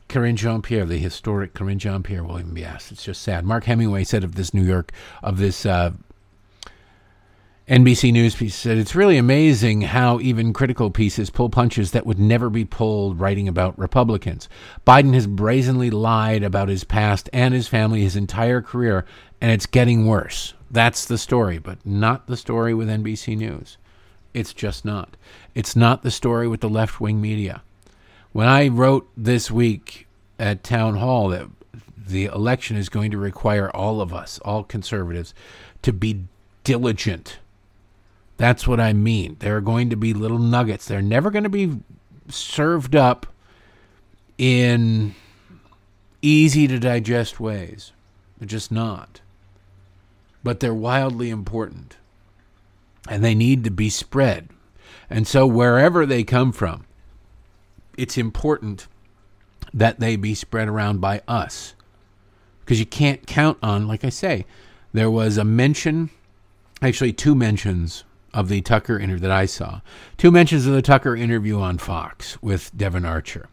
[0.08, 2.90] Karine Jean Pierre, the historic Karine Jean Pierre, will even be asked.
[2.90, 3.44] It's just sad.
[3.44, 5.92] Mark Hemingway said of this New York, of this uh,
[7.68, 12.18] NBC News piece, said it's really amazing how even critical pieces pull punches that would
[12.18, 14.48] never be pulled writing about Republicans.
[14.84, 19.04] Biden has brazenly lied about his past and his family his entire career,
[19.40, 20.54] and it's getting worse.
[20.74, 23.78] That's the story, but not the story with NBC News.
[24.34, 25.16] It's just not.
[25.54, 27.62] It's not the story with the left wing media.
[28.32, 31.46] When I wrote this week at Town Hall that
[31.96, 35.32] the election is going to require all of us, all conservatives,
[35.82, 36.24] to be
[36.64, 37.38] diligent.
[38.36, 39.36] That's what I mean.
[39.38, 40.86] There are going to be little nuggets.
[40.86, 41.78] They're never going to be
[42.28, 43.28] served up
[44.38, 45.14] in
[46.20, 47.92] easy to digest ways.
[48.38, 49.20] They're just not
[50.44, 51.96] but they're wildly important.
[53.08, 54.48] And they need to be spread.
[55.10, 56.86] And so, wherever they come from,
[57.98, 58.86] it's important
[59.72, 61.74] that they be spread around by us.
[62.60, 64.46] Because you can't count on, like I say,
[64.92, 66.10] there was a mention,
[66.80, 69.80] actually, two mentions of the Tucker interview that I saw.
[70.16, 73.48] Two mentions of the Tucker interview on Fox with Devon Archer.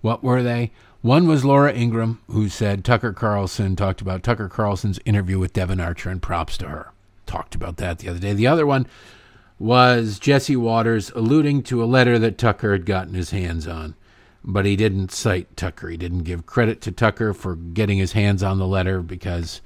[0.00, 0.70] What were they?
[1.02, 5.80] One was Laura Ingraham, who said Tucker Carlson talked about Tucker Carlson's interview with Devon
[5.80, 6.92] Archer, and props to her.
[7.26, 8.32] Talked about that the other day.
[8.34, 8.86] The other one
[9.58, 13.96] was Jesse Watters alluding to a letter that Tucker had gotten his hands on,
[14.44, 15.88] but he didn't cite Tucker.
[15.88, 19.60] He didn't give credit to Tucker for getting his hands on the letter because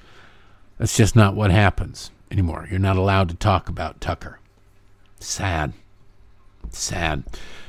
[0.78, 2.66] that's just not what happens anymore.
[2.70, 4.40] You're not allowed to talk about Tucker.
[5.20, 5.74] Sad.
[6.76, 7.24] Sad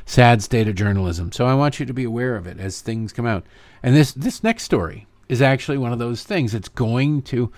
[0.05, 1.31] sad state of journalism.
[1.33, 3.45] So I want you to be aware of it as things come out.
[3.83, 6.53] And this this next story is actually one of those things.
[6.53, 7.51] It's going to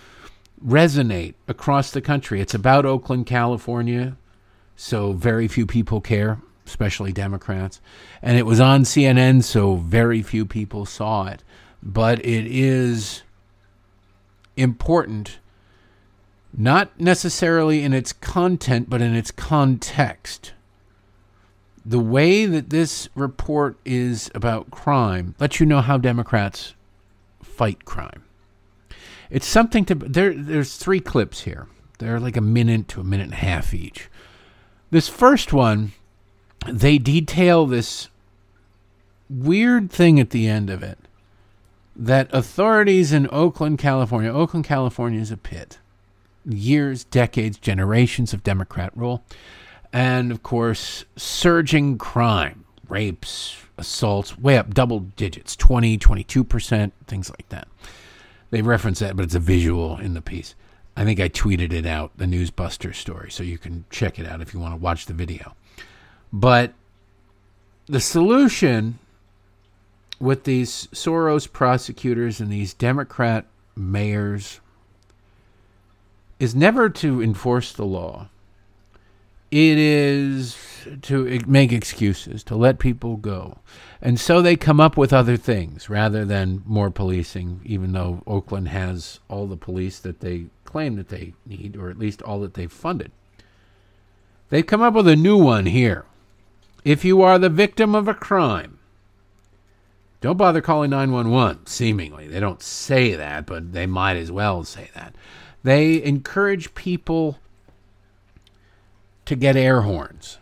[0.65, 2.41] resonate across the country.
[2.41, 4.17] It's about Oakland, California,
[4.75, 6.41] so very few people care.
[6.65, 7.81] especially Democrats.
[8.21, 11.43] And it was on CNN, so very few people saw it.
[11.81, 13.23] But it is
[14.55, 15.39] important,
[16.55, 20.53] not necessarily in its content, but in its context.
[21.85, 26.73] The way that this report is about crime lets you know how Democrats
[27.41, 28.23] fight crime.
[29.29, 30.33] It's something to there.
[30.33, 31.67] There's three clips here.
[31.99, 34.09] They're like a minute to a minute and a half each.
[34.91, 35.93] This first one,
[36.67, 38.09] they detail this
[39.29, 40.97] weird thing at the end of it
[41.95, 45.79] that authorities in Oakland, California, Oakland, California is a pit.
[46.45, 49.23] Years, decades, generations of Democrat rule.
[49.91, 57.49] And of course, surging crime, rapes, assaults, way up double digits 20, 22%, things like
[57.49, 57.67] that.
[58.51, 60.55] They reference that, but it's a visual in the piece.
[60.95, 64.41] I think I tweeted it out, the Newsbuster story, so you can check it out
[64.41, 65.55] if you want to watch the video.
[66.33, 66.73] But
[67.87, 68.99] the solution
[70.19, 74.59] with these Soros prosecutors and these Democrat mayors
[76.39, 78.27] is never to enforce the law.
[79.51, 80.57] It is
[81.01, 83.59] to make excuses, to let people go.
[84.01, 88.69] And so they come up with other things rather than more policing, even though Oakland
[88.69, 92.53] has all the police that they claim that they need, or at least all that
[92.53, 93.11] they've funded.
[94.49, 96.05] They've come up with a new one here.
[96.85, 98.79] If you are the victim of a crime,
[100.21, 102.27] don't bother calling 911, seemingly.
[102.27, 105.15] They don't say that, but they might as well say that.
[105.63, 107.39] They encourage people
[109.29, 110.39] to get air horns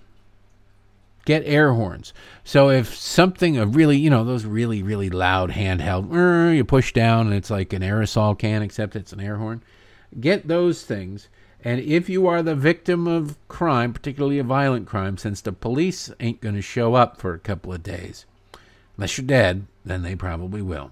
[1.27, 2.13] get air horns.
[2.45, 7.27] So if something a really, you know, those really really loud handheld, you push down
[7.27, 9.61] and it's like an aerosol can except it's an air horn.
[10.17, 11.27] Get those things.
[11.65, 16.09] And if you are the victim of crime, particularly a violent crime, since the police
[16.21, 18.25] ain't going to show up for a couple of days,
[18.95, 20.91] unless you're dead, then they probably will,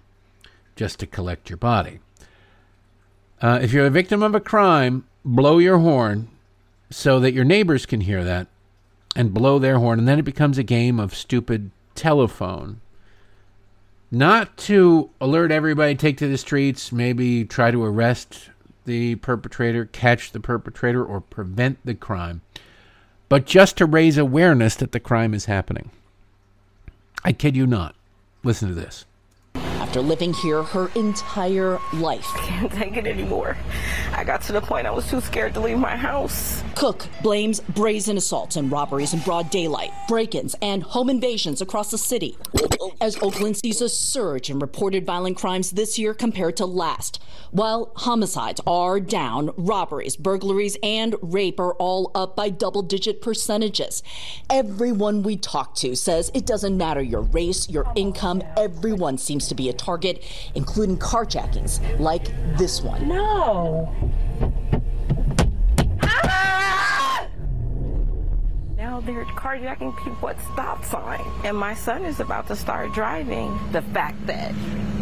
[0.75, 1.99] just to collect your body.
[3.41, 6.27] Uh, if you're a victim of a crime, blow your horn
[6.95, 8.47] so that your neighbors can hear that
[9.17, 12.79] and blow their horn, and then it becomes a game of stupid telephone.
[14.09, 18.49] Not to alert everybody, take to the streets, maybe try to arrest
[18.85, 22.39] the perpetrator, catch the perpetrator, or prevent the crime,
[23.27, 25.91] but just to raise awareness that the crime is happening.
[27.25, 27.93] I kid you not.
[28.41, 29.03] Listen to this
[29.75, 32.27] after living here her entire life.
[32.35, 33.57] I Can't take it anymore.
[34.13, 36.63] I got to the point I was too scared to leave my house.
[36.75, 41.91] Cook blames brazen assaults and robberies in broad daylight, break ins, and home invasions across
[41.91, 42.37] the city.
[43.01, 47.21] As Oakland sees a surge in reported violent crimes this year compared to last.
[47.51, 54.03] While homicides are down, robberies, burglaries, and rape are all up by double digit percentages.
[54.49, 59.55] Everyone we talk to says it doesn't matter your race, your income, everyone seems to
[59.55, 60.23] be a target,
[60.55, 63.07] including carjackings like this one.
[63.07, 63.93] No.
[66.01, 67.27] Ah!
[68.77, 71.25] Now they're carjacking people at stop sign.
[71.43, 73.57] And my son is about to start driving.
[73.71, 74.53] The fact that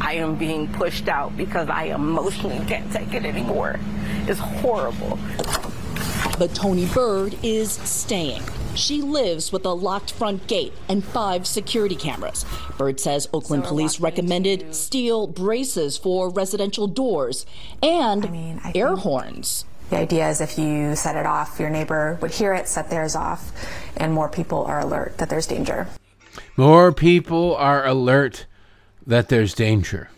[0.01, 3.79] I am being pushed out because I emotionally can't take it anymore
[4.27, 5.17] is horrible.
[6.39, 8.43] But Tony Bird is staying.
[8.75, 12.45] She lives with a locked front gate and five security cameras.
[12.77, 17.45] Bird says Oakland so police recommended steel braces for residential doors
[17.81, 19.65] and I mean, I air horns.
[19.89, 23.15] The idea is if you set it off, your neighbor would hear it, set theirs
[23.15, 23.51] off,
[23.95, 25.87] and more people are alert that there's danger.
[26.57, 28.47] More people are alert
[29.05, 30.09] that there's danger.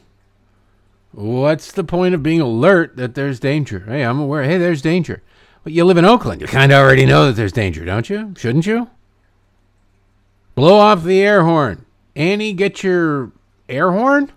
[1.12, 3.82] What's the point of being alert that there's danger?
[3.82, 4.44] Hey, I'm aware.
[4.44, 5.22] Hey, there's danger.
[5.65, 6.41] But you live in Oakland.
[6.41, 8.36] You kind of already know that there's danger, don't you?
[8.38, 8.88] Shouldn't you?
[10.54, 11.88] Blow off the air horn.
[12.15, 13.32] Annie, get your
[13.67, 14.32] air horn?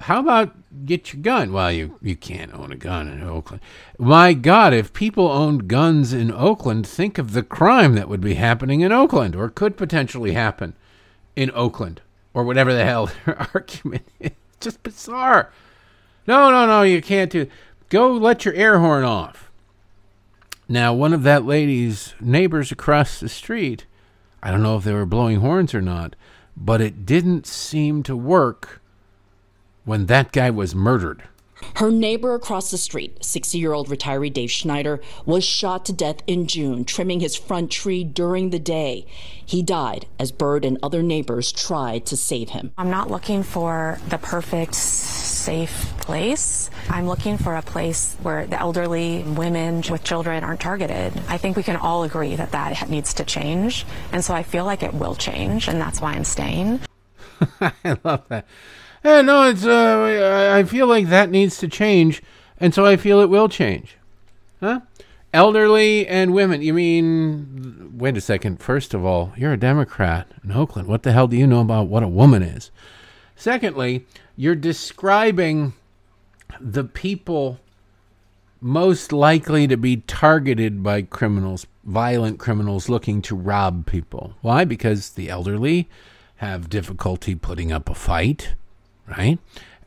[0.00, 1.52] How about get your gun?
[1.52, 3.62] Well, you, you can't own a gun in Oakland.
[3.96, 8.34] My God, if people owned guns in Oakland, think of the crime that would be
[8.34, 10.74] happening in Oakland or could potentially happen
[11.36, 12.00] in Oakland
[12.34, 14.32] or whatever the hell their argument is.
[14.58, 15.52] Just bizarre.
[16.26, 17.46] No, no, no, you can't do.
[17.88, 19.45] Go let your air horn off.
[20.68, 23.86] Now, one of that lady's neighbors across the street,
[24.42, 26.16] I don't know if they were blowing horns or not,
[26.56, 28.80] but it didn't seem to work
[29.84, 31.22] when that guy was murdered.
[31.76, 36.16] Her neighbor across the street, 60 year old retiree Dave Schneider, was shot to death
[36.26, 39.06] in June, trimming his front tree during the day.
[39.44, 42.72] He died as Bird and other neighbors tried to save him.
[42.76, 46.70] I'm not looking for the perfect, safe place.
[46.90, 51.12] I'm looking for a place where the elderly, women with children aren't targeted.
[51.28, 53.86] I think we can all agree that that needs to change.
[54.12, 56.80] And so I feel like it will change, and that's why I'm staying.
[57.60, 58.46] I love that.
[59.06, 59.64] Yeah, no, it's.
[59.64, 62.24] Uh, I feel like that needs to change,
[62.58, 63.96] and so I feel it will change.
[64.58, 64.80] Huh?
[65.32, 66.60] Elderly and women.
[66.60, 67.92] You mean?
[67.96, 68.60] Wait a second.
[68.60, 70.88] First of all, you're a Democrat in Oakland.
[70.88, 72.72] What the hell do you know about what a woman is?
[73.36, 75.74] Secondly, you're describing
[76.60, 77.60] the people
[78.60, 84.34] most likely to be targeted by criminals, violent criminals looking to rob people.
[84.40, 84.64] Why?
[84.64, 85.88] Because the elderly
[86.38, 88.56] have difficulty putting up a fight,
[89.06, 89.38] right?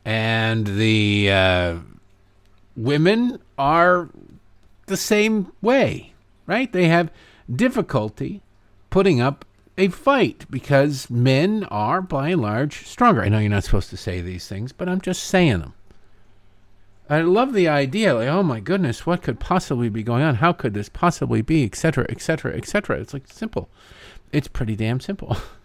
[0.04, 1.76] And the uh,
[2.76, 4.08] women are
[4.86, 6.12] the same way,
[6.46, 6.72] right?
[6.72, 7.10] They have
[7.54, 8.42] difficulty
[8.90, 9.44] putting up
[9.78, 13.22] a fight because men are, by and large, stronger.
[13.22, 15.74] I know you're not supposed to say these things, but I'm just saying them.
[17.08, 20.36] I love the idea, like, oh my goodness, what could possibly be going on?
[20.36, 23.00] How could this possibly be, etc., etc., etc.
[23.00, 23.68] It's like simple.
[24.32, 25.36] It's pretty damn simple.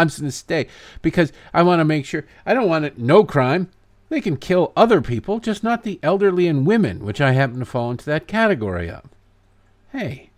[0.00, 0.66] I'm just going to stay
[1.02, 3.68] because I want to make sure I don't want it no crime.
[4.08, 7.64] They can kill other people, just not the elderly and women, which I happen to
[7.66, 9.04] fall into that category of.
[9.92, 10.30] Hey,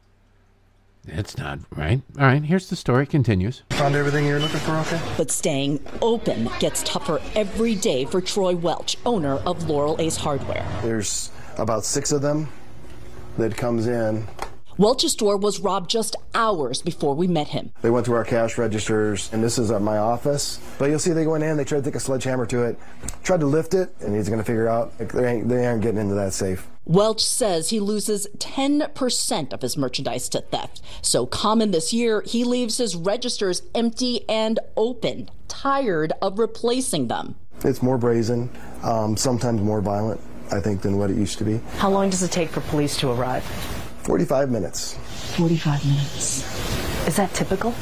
[1.05, 2.03] that's not right.
[2.19, 3.05] All right, here's the story.
[3.05, 3.63] It continues.
[3.71, 5.01] Found everything you're looking for, okay?
[5.17, 10.67] But staying open gets tougher every day for Troy Welch, owner of Laurel Ace Hardware.
[10.83, 12.49] There's about six of them
[13.39, 14.27] that comes in
[14.79, 17.73] Welch's store was robbed just hours before we met him.
[17.83, 20.59] They went through our cash registers, and this is at my office.
[20.79, 22.79] But you'll see they went in, they tried to take a sledgehammer to it,
[23.23, 26.01] tried to lift it, and he's going to figure out they ain't, they aren't getting
[26.01, 26.67] into that safe.
[26.85, 30.81] Welch says he loses 10% of his merchandise to theft.
[31.03, 37.37] So common this year, he leaves his registers empty and open, tired of replacing them.
[37.63, 38.51] It's more brazen,
[38.83, 41.61] um, sometimes more violent, I think, than what it used to be.
[41.77, 43.45] How long does it take for police to arrive?
[44.03, 44.95] 45 minutes.
[45.37, 47.07] 45 minutes.
[47.07, 47.75] Is that typical?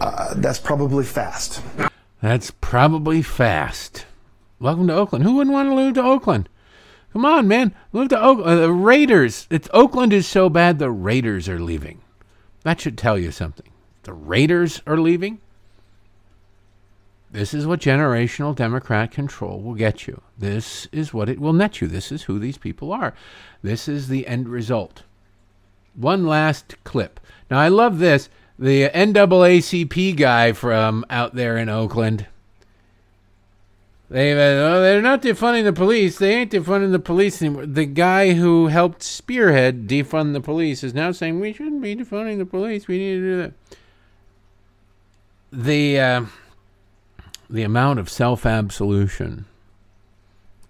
[0.00, 1.60] Uh, that's probably fast.
[2.22, 4.06] That's probably fast.
[4.60, 5.24] Welcome to Oakland.
[5.24, 6.48] Who wouldn't want to move to Oakland?
[7.12, 7.74] Come on, man.
[7.92, 8.48] Move to Oakland.
[8.48, 9.46] Uh, the Raiders.
[9.50, 12.00] It's Oakland is so bad the Raiders are leaving.
[12.62, 13.68] That should tell you something.
[14.04, 15.40] The Raiders are leaving.
[17.34, 20.22] This is what generational Democrat control will get you.
[20.38, 21.88] This is what it will net you.
[21.88, 23.12] This is who these people are.
[23.60, 25.02] This is the end result.
[25.96, 27.18] One last clip.
[27.50, 28.28] Now, I love this.
[28.56, 32.28] The NAACP guy from out there in Oakland.
[34.08, 36.18] They, uh, they're not defunding the police.
[36.18, 37.66] They ain't defunding the police anymore.
[37.66, 42.38] The guy who helped spearhead defund the police is now saying we shouldn't be defunding
[42.38, 42.86] the police.
[42.86, 43.52] We need to do that.
[45.50, 45.98] The.
[45.98, 46.24] Uh,
[47.48, 49.46] the amount of self absolution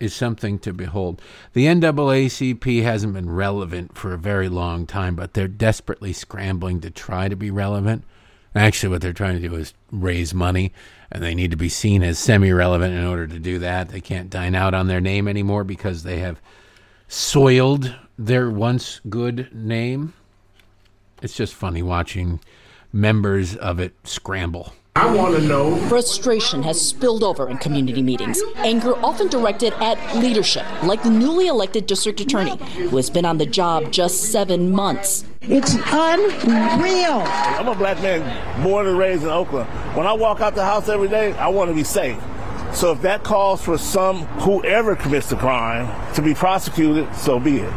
[0.00, 1.20] is something to behold.
[1.52, 6.90] The NAACP hasn't been relevant for a very long time, but they're desperately scrambling to
[6.90, 8.04] try to be relevant.
[8.54, 10.72] Actually, what they're trying to do is raise money,
[11.10, 13.88] and they need to be seen as semi relevant in order to do that.
[13.88, 16.40] They can't dine out on their name anymore because they have
[17.08, 20.12] soiled their once good name.
[21.20, 22.40] It's just funny watching
[22.92, 24.72] members of it scramble.
[24.96, 25.74] I want to know.
[25.88, 28.40] Frustration has spilled over in community meetings.
[28.58, 33.38] Anger often directed at leadership, like the newly elected district attorney, who has been on
[33.38, 35.24] the job just seven months.
[35.42, 37.24] It's unreal.
[37.26, 39.68] I'm a black man born and raised in Oakland.
[39.96, 42.22] When I walk out the house every day, I want to be safe.
[42.72, 47.58] So if that calls for some whoever commits the crime to be prosecuted, so be
[47.58, 47.72] it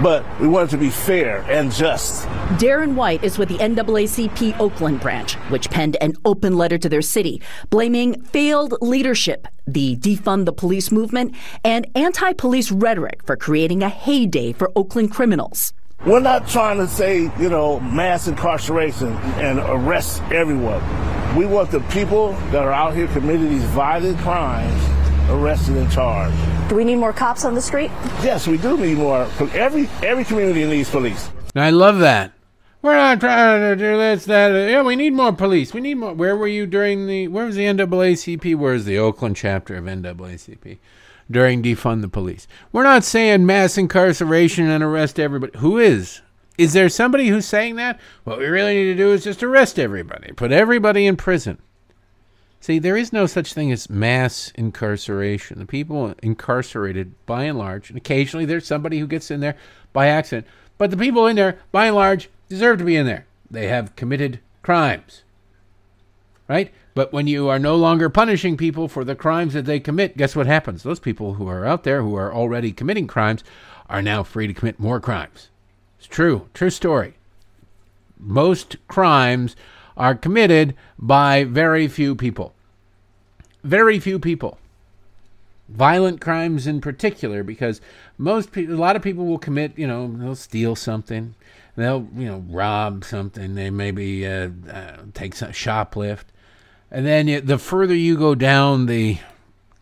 [0.00, 2.26] but we want it to be fair and just.
[2.58, 7.02] Darren White is with the NAACP Oakland branch, which penned an open letter to their
[7.02, 13.82] city blaming failed leadership, the defund the police movement, and anti police rhetoric for creating
[13.82, 15.72] a heyday for Oakland criminals.
[16.04, 20.82] We're not trying to say, you know, mass incarceration and arrest everyone.
[21.36, 24.82] We want the people that are out here committing these violent crimes
[25.30, 26.61] arrested and charged.
[26.68, 27.90] Do we need more cops on the street?
[28.22, 29.28] Yes, we do need more.
[29.52, 31.30] Every every community needs police.
[31.54, 32.32] I love that.
[32.80, 34.48] We're not trying to do this, that.
[34.70, 35.72] Yeah, we need more police.
[35.72, 36.14] We need more.
[36.14, 37.28] Where were you during the?
[37.28, 38.56] Where was the NAACP?
[38.56, 40.78] Where's the Oakland chapter of NAACP?
[41.30, 42.48] During defund the police.
[42.72, 45.56] We're not saying mass incarceration and arrest everybody.
[45.58, 46.22] Who is?
[46.58, 48.00] Is there somebody who's saying that?
[48.24, 51.58] What we really need to do is just arrest everybody, put everybody in prison.
[52.62, 55.58] See, there is no such thing as mass incarceration.
[55.58, 59.56] The people incarcerated, by and large, and occasionally there's somebody who gets in there
[59.92, 60.46] by accident,
[60.78, 63.26] but the people in there, by and large, deserve to be in there.
[63.50, 65.24] They have committed crimes.
[66.46, 66.72] Right?
[66.94, 70.36] But when you are no longer punishing people for the crimes that they commit, guess
[70.36, 70.84] what happens?
[70.84, 73.42] Those people who are out there who are already committing crimes
[73.90, 75.48] are now free to commit more crimes.
[75.98, 77.14] It's true, true story.
[78.20, 79.56] Most crimes
[79.96, 82.54] are committed by very few people.
[83.64, 84.58] Very few people.
[85.68, 87.80] Violent crimes in particular, because
[88.18, 91.34] most people, a lot of people will commit, you know, they'll steal something,
[91.76, 96.24] they'll, you know, rob something, they maybe uh, uh, take some shoplift.
[96.90, 99.18] And then the further you go down the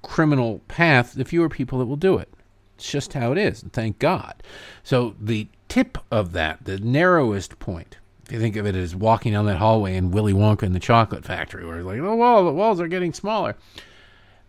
[0.02, 2.28] criminal path, the fewer people that will do it.
[2.76, 4.42] It's just how it is, and thank God.
[4.82, 7.98] So the tip of that, the narrowest point,
[8.38, 11.66] think of it as walking down that hallway in Willy Wonka and the Chocolate Factory,
[11.66, 13.56] where it's like, oh, wall, the walls are getting smaller,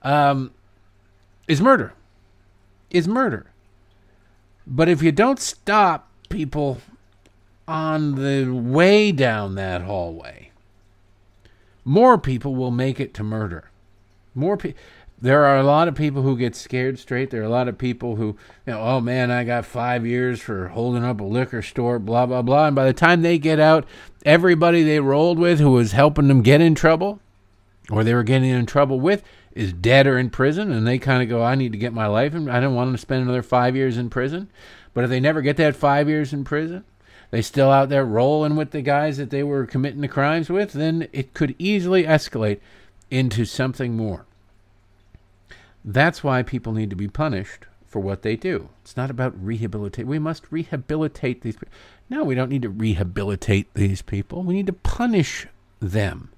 [0.02, 0.52] um,
[1.48, 1.94] is murder.
[2.90, 3.48] Is murder.
[4.68, 6.82] But if you don't stop people
[7.68, 10.52] on the way down that hallway,
[11.84, 13.70] more people will make it to murder.
[14.36, 14.80] More people.
[15.24, 17.30] There are a lot of people who get scared straight.
[17.30, 20.42] There are a lot of people who, you know, oh man, I got five years
[20.42, 22.66] for holding up a liquor store, blah, blah, blah.
[22.66, 23.86] And by the time they get out,
[24.26, 27.20] everybody they rolled with who was helping them get in trouble
[27.92, 29.22] or they were getting in trouble with
[29.54, 30.72] is dead or in prison.
[30.72, 32.88] And they kind of go, I need to get my life and I don't want
[32.88, 34.50] them to spend another five years in prison.
[34.96, 36.84] But if they never get that five years in prison,
[37.30, 40.74] they still out there rolling with the guys that they were committing the crimes with,
[40.74, 42.60] then it could easily escalate
[43.12, 44.26] into something more.
[45.84, 48.70] That's why people need to be punished for what they do.
[48.82, 50.08] It's not about rehabilitate.
[50.08, 51.74] We must rehabilitate these people.
[52.10, 54.44] No, we don't need to rehabilitate these people.
[54.44, 55.48] We need to punish
[55.80, 56.32] them.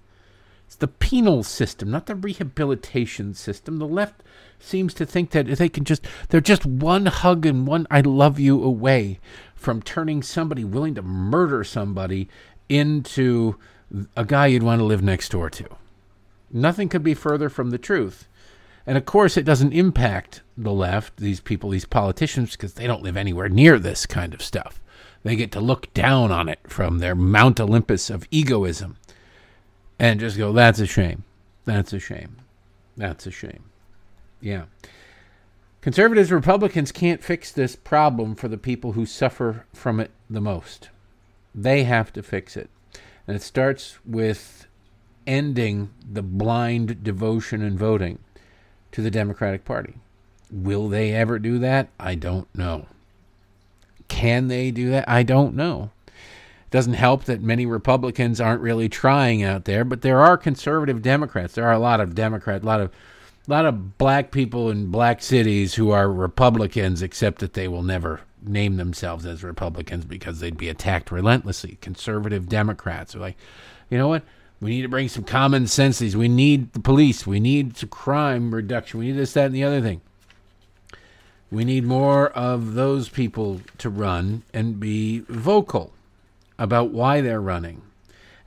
[0.66, 3.78] It's the penal system, not the rehabilitation system.
[3.78, 4.24] The left
[4.60, 8.40] seems to think that they can just, they're just one hug and one I love
[8.40, 9.20] you away
[9.54, 12.28] from turning somebody willing to murder somebody
[12.70, 13.58] into
[14.16, 15.68] a guy you'd want to live next door to.
[16.52, 18.28] Nothing could be further from the truth.
[18.86, 23.04] And of course, it doesn't impact the left, these people, these politicians, because they don't
[23.04, 24.82] live anywhere near this kind of stuff.
[25.24, 28.98] They get to look down on it from their Mount Olympus of egoism
[29.98, 31.24] and just go, that's a shame.
[31.64, 32.36] That's a shame.
[32.98, 33.64] That's a shame.
[34.42, 34.66] Yeah.
[35.80, 40.90] Conservatives, Republicans can't fix this problem for the people who suffer from it the most.
[41.56, 42.70] They have to fix it.
[43.26, 44.68] And it starts with
[45.26, 48.20] ending the blind devotion and voting
[48.94, 49.96] to the Democratic Party.
[50.52, 51.90] Will they ever do that?
[52.00, 52.86] I don't know.
[54.08, 55.10] Can they do that?
[55.10, 55.90] I don't know.
[56.08, 61.02] It doesn't help that many Republicans aren't really trying out there, but there are conservative
[61.02, 61.56] Democrats.
[61.56, 62.92] There are a lot of Democrats, a lot of
[63.46, 67.84] a lot of black people in black cities who are Republicans, except that they will
[67.84, 71.78] never name themselves as Republicans because they'd be attacked relentlessly.
[71.82, 73.38] Conservative Democrats are like,
[73.90, 74.24] you know what?
[74.64, 76.00] We need to bring some common sense.
[76.00, 77.28] We need the police.
[77.28, 79.02] We need crime reduction.
[79.02, 80.00] We need this, that, and the other thing.
[81.52, 85.92] We need more of those people to run and be vocal
[86.58, 87.82] about why they're running,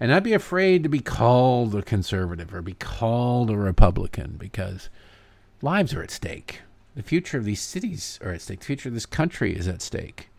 [0.01, 4.89] and not be afraid to be called a conservative or be called a Republican because
[5.61, 6.63] lives are at stake.
[6.95, 8.61] The future of these cities are at stake.
[8.61, 10.31] The future of this country is at stake.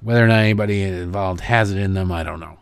[0.00, 2.58] Whether or not anybody involved has it in them, I don't know.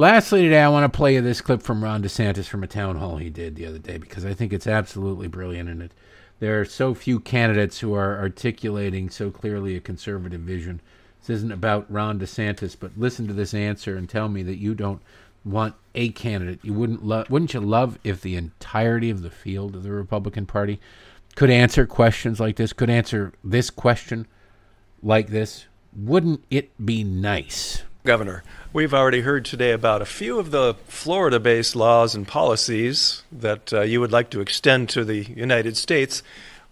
[0.00, 2.98] Lastly, today, I want to play you this clip from Ron DeSantis from a town
[2.98, 5.68] hall he did the other day because I think it's absolutely brilliant.
[5.68, 5.92] And it,
[6.38, 10.80] there are so few candidates who are articulating so clearly a conservative vision.
[11.18, 14.72] This isn't about Ron DeSantis, but listen to this answer and tell me that you
[14.72, 15.02] don't
[15.44, 16.60] want a candidate.
[16.62, 20.46] You wouldn't love, wouldn't you love if the entirety of the field of the Republican
[20.46, 20.78] Party
[21.34, 24.28] could answer questions like this, could answer this question
[25.02, 25.66] like this?
[25.92, 27.82] Wouldn't it be nice?
[28.04, 33.24] Governor, we've already heard today about a few of the Florida based laws and policies
[33.32, 36.22] that uh, you would like to extend to the United States.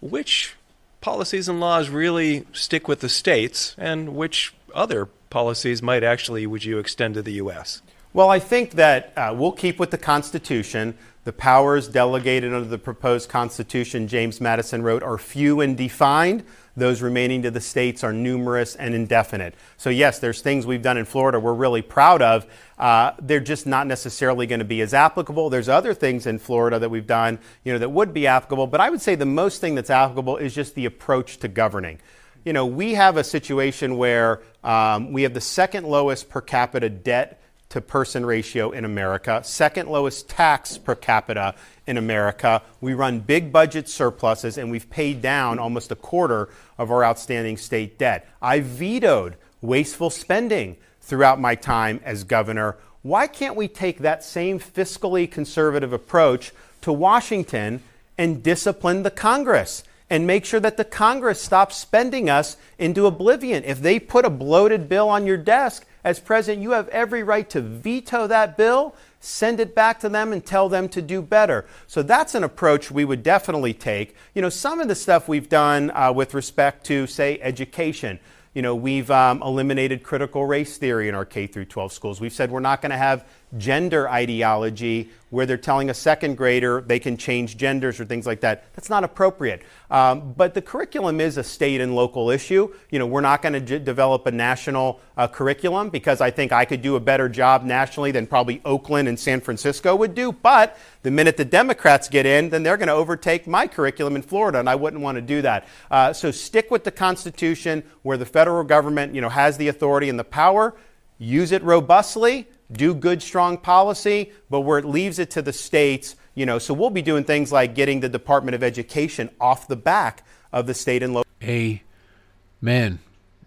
[0.01, 0.55] Which
[1.01, 6.65] policies and laws really stick with the states, and which other policies might actually would
[6.65, 7.83] you extend to the U.S.?
[8.13, 10.97] Well, I think that uh, we'll keep with the Constitution.
[11.25, 16.45] The powers delegated under the proposed Constitution James Madison wrote are few and defined.
[16.77, 19.55] Those remaining to the states are numerous and indefinite.
[19.79, 22.47] So, yes, there's things we've done in Florida we're really proud of.
[22.79, 25.49] Uh, they're just not necessarily going to be as applicable.
[25.49, 28.67] There's other things in Florida that we've done, you know, that would be applicable.
[28.67, 31.99] But I would say the most thing that's applicable is just the approach to governing.
[32.45, 36.91] You know, we have a situation where um, we have the second lowest per capita
[36.91, 41.55] debt to person ratio in America, second lowest tax per capita
[41.87, 42.63] in America.
[42.81, 46.49] We run big budget surpluses, and we've paid down almost a quarter
[46.79, 48.29] of our outstanding state debt.
[48.41, 52.77] I vetoed wasteful spending throughout my time as governor.
[53.03, 56.53] Why can't we take that same fiscally conservative approach
[56.83, 57.83] to Washington
[58.17, 59.83] and discipline the Congress?
[60.09, 63.65] and make sure that the Congress stops spending us into oblivion.
[63.65, 67.51] If they put a bloated bill on your desk, as president, you have every right
[67.51, 71.67] to veto that bill, send it back to them, and tell them to do better.
[71.89, 74.15] So that's an approach we would definitely take.
[74.33, 78.21] You know, some of the stuff we've done uh, with respect to, say, education.
[78.55, 82.21] You know, we've um, eliminated critical race theory in our K through 12 schools.
[82.21, 83.27] We've said we're not going to have
[83.57, 88.41] gender ideology where they're telling a second grader they can change genders or things like
[88.41, 88.65] that.
[88.75, 89.63] That's not appropriate.
[89.91, 92.73] Um, but the curriculum is a state and local issue.
[92.91, 96.53] You know, we're not going to j- develop a national uh, curriculum because I think
[96.53, 100.33] I could do a better job nationally than probably Oakland and San Francisco would do.
[100.33, 104.23] But the minute the Democrats get in, then they're going to overtake my curriculum in
[104.23, 105.69] Florida, and I wouldn't want to do that.
[105.91, 110.09] Uh, so stick with the Constitution where the federal government, you know, has the authority
[110.09, 110.75] and the power.
[111.19, 116.17] Use it robustly do good, strong policy, but where it leaves it to the states,
[116.35, 119.77] you know, so we'll be doing things like getting the Department of Education off the
[119.77, 121.31] back of the state and local.
[121.43, 122.99] Amen,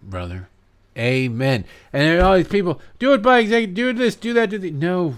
[0.02, 0.48] brother.
[0.96, 1.64] Amen.
[1.92, 4.58] And there are all these people, do it by executive, do this, do that, do
[4.58, 4.70] the.
[4.70, 5.14] No.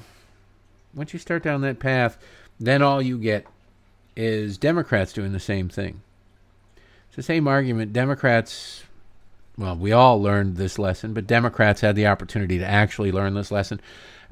[0.94, 2.18] Once you start down that path,
[2.60, 3.46] then all you get
[4.14, 6.02] is Democrats doing the same thing.
[7.06, 7.92] It's the same argument.
[7.92, 8.84] Democrats
[9.62, 13.52] well, we all learned this lesson, but Democrats had the opportunity to actually learn this
[13.52, 13.80] lesson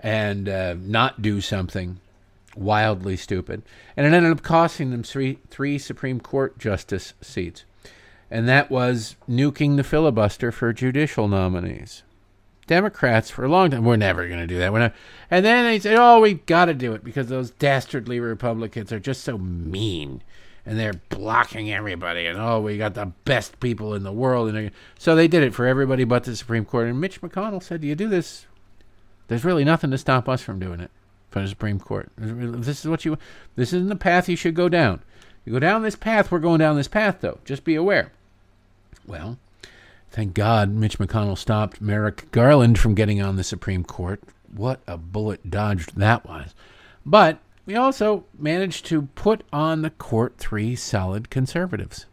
[0.00, 2.00] and uh, not do something
[2.56, 3.62] wildly stupid.
[3.96, 7.64] And it ended up costing them three, three Supreme Court justice seats.
[8.28, 12.02] And that was nuking the filibuster for judicial nominees.
[12.66, 14.72] Democrats, for a long time, we're never going to do that.
[14.72, 14.94] We're not.
[15.30, 19.00] And then they said, oh, we've got to do it because those dastardly Republicans are
[19.00, 20.22] just so mean
[20.66, 22.26] and they're blocking everybody.
[22.26, 24.54] And oh, we got the best people in the world.
[24.54, 26.88] And so they did it for everybody but the Supreme Court.
[26.88, 28.46] And Mitch McConnell said, "Do "You do this.
[29.28, 30.90] There's really nothing to stop us from doing it
[31.30, 32.10] for the Supreme Court.
[32.16, 33.16] This is what you.
[33.56, 35.02] This isn't the path you should go down.
[35.44, 36.30] You go down this path.
[36.30, 37.38] We're going down this path, though.
[37.44, 38.12] Just be aware."
[39.06, 39.38] Well,
[40.10, 44.22] thank God Mitch McConnell stopped Merrick Garland from getting on the Supreme Court.
[44.54, 46.54] What a bullet dodged that was.
[47.06, 47.38] But
[47.70, 52.06] we also managed to put on the court three solid conservatives.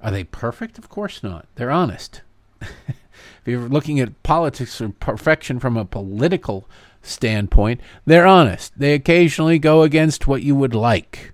[0.00, 0.76] Are they perfect?
[0.76, 1.46] Of course not.
[1.54, 2.22] They're honest.
[2.60, 6.68] if you're looking at politics or perfection from a political
[7.00, 8.76] standpoint, they're honest.
[8.76, 11.32] They occasionally go against what you would like.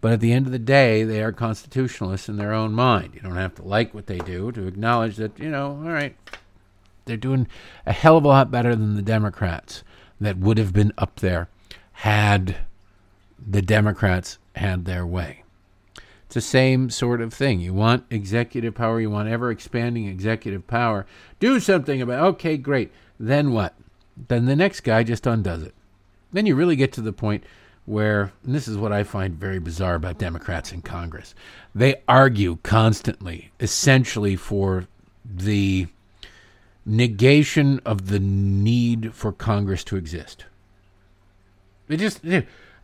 [0.00, 3.14] But at the end of the day, they are constitutionalists in their own mind.
[3.14, 6.16] You don't have to like what they do to acknowledge that, you know, all right,
[7.04, 7.46] they're doing
[7.84, 9.84] a hell of a lot better than the Democrats
[10.18, 11.50] that would have been up there
[12.00, 12.56] had
[13.46, 15.42] the Democrats had their way.
[16.24, 17.60] It's the same sort of thing.
[17.60, 21.04] You want executive power, you want ever expanding executive power.
[21.40, 22.28] Do something about it.
[22.28, 22.90] Okay, great.
[23.18, 23.74] Then what?
[24.28, 25.74] Then the next guy just undoes it.
[26.32, 27.44] Then you really get to the point
[27.84, 31.34] where, and this is what I find very bizarre about Democrats in Congress,
[31.74, 34.86] they argue constantly, essentially for
[35.22, 35.86] the
[36.86, 40.46] negation of the need for Congress to exist.
[41.90, 42.20] They just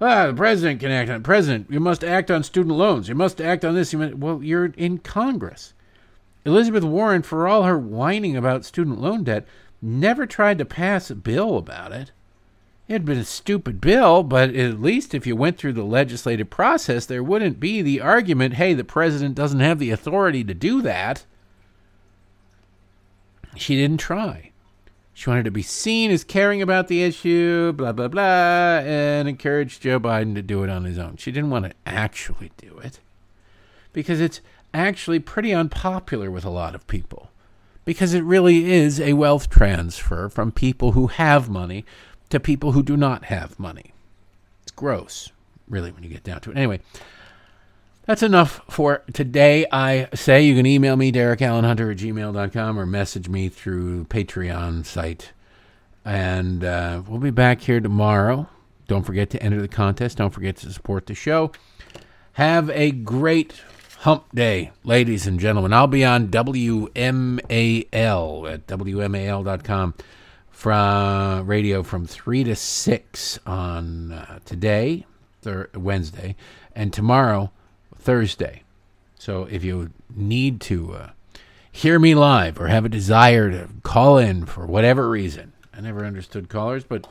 [0.00, 1.70] ah, the president can act on president.
[1.70, 3.08] You must act on student loans.
[3.08, 3.92] You must act on this.
[3.92, 5.74] You must, well, you're in Congress.
[6.44, 9.46] Elizabeth Warren, for all her whining about student loan debt,
[9.80, 12.10] never tried to pass a bill about it.
[12.88, 16.50] It had been a stupid bill, but at least if you went through the legislative
[16.50, 20.82] process, there wouldn't be the argument hey, the president doesn't have the authority to do
[20.82, 21.24] that.
[23.54, 24.50] She didn't try.
[25.16, 29.80] She wanted to be seen as caring about the issue, blah, blah, blah, and encouraged
[29.80, 31.16] Joe Biden to do it on his own.
[31.16, 33.00] She didn't want to actually do it
[33.94, 34.42] because it's
[34.74, 37.30] actually pretty unpopular with a lot of people
[37.86, 41.86] because it really is a wealth transfer from people who have money
[42.28, 43.94] to people who do not have money.
[44.64, 45.32] It's gross,
[45.66, 46.58] really, when you get down to it.
[46.58, 46.80] Anyway,
[48.06, 49.66] that's enough for today.
[49.70, 54.04] I say you can email me, Derek Allen Hunter at gmail.com, or message me through
[54.04, 55.32] Patreon site.
[56.04, 58.48] And uh, we'll be back here tomorrow.
[58.86, 60.18] Don't forget to enter the contest.
[60.18, 61.50] Don't forget to support the show.
[62.34, 63.60] Have a great
[64.00, 65.72] hump day, ladies and gentlemen.
[65.72, 66.92] I'll be on WMAL
[68.52, 69.94] at WMAL.com
[70.50, 75.06] from radio from 3 to 6 on uh, today,
[75.42, 76.36] thir- Wednesday,
[76.74, 77.50] and tomorrow
[78.06, 78.62] Thursday.
[79.18, 81.10] So if you need to uh,
[81.72, 86.04] hear me live or have a desire to call in for whatever reason, I never
[86.04, 87.08] understood callers, but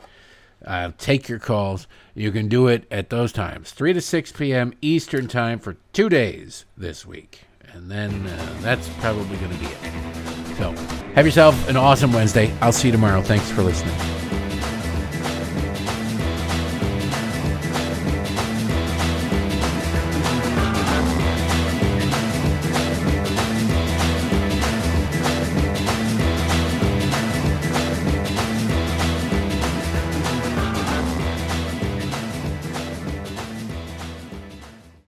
[0.66, 1.86] I'll take your calls.
[2.14, 4.72] You can do it at those times, 3 to 6 p.m.
[4.80, 7.42] Eastern Time for two days this week.
[7.74, 10.56] And then uh, that's probably going to be it.
[10.56, 10.70] So
[11.14, 12.50] have yourself an awesome Wednesday.
[12.62, 13.20] I'll see you tomorrow.
[13.20, 14.25] Thanks for listening.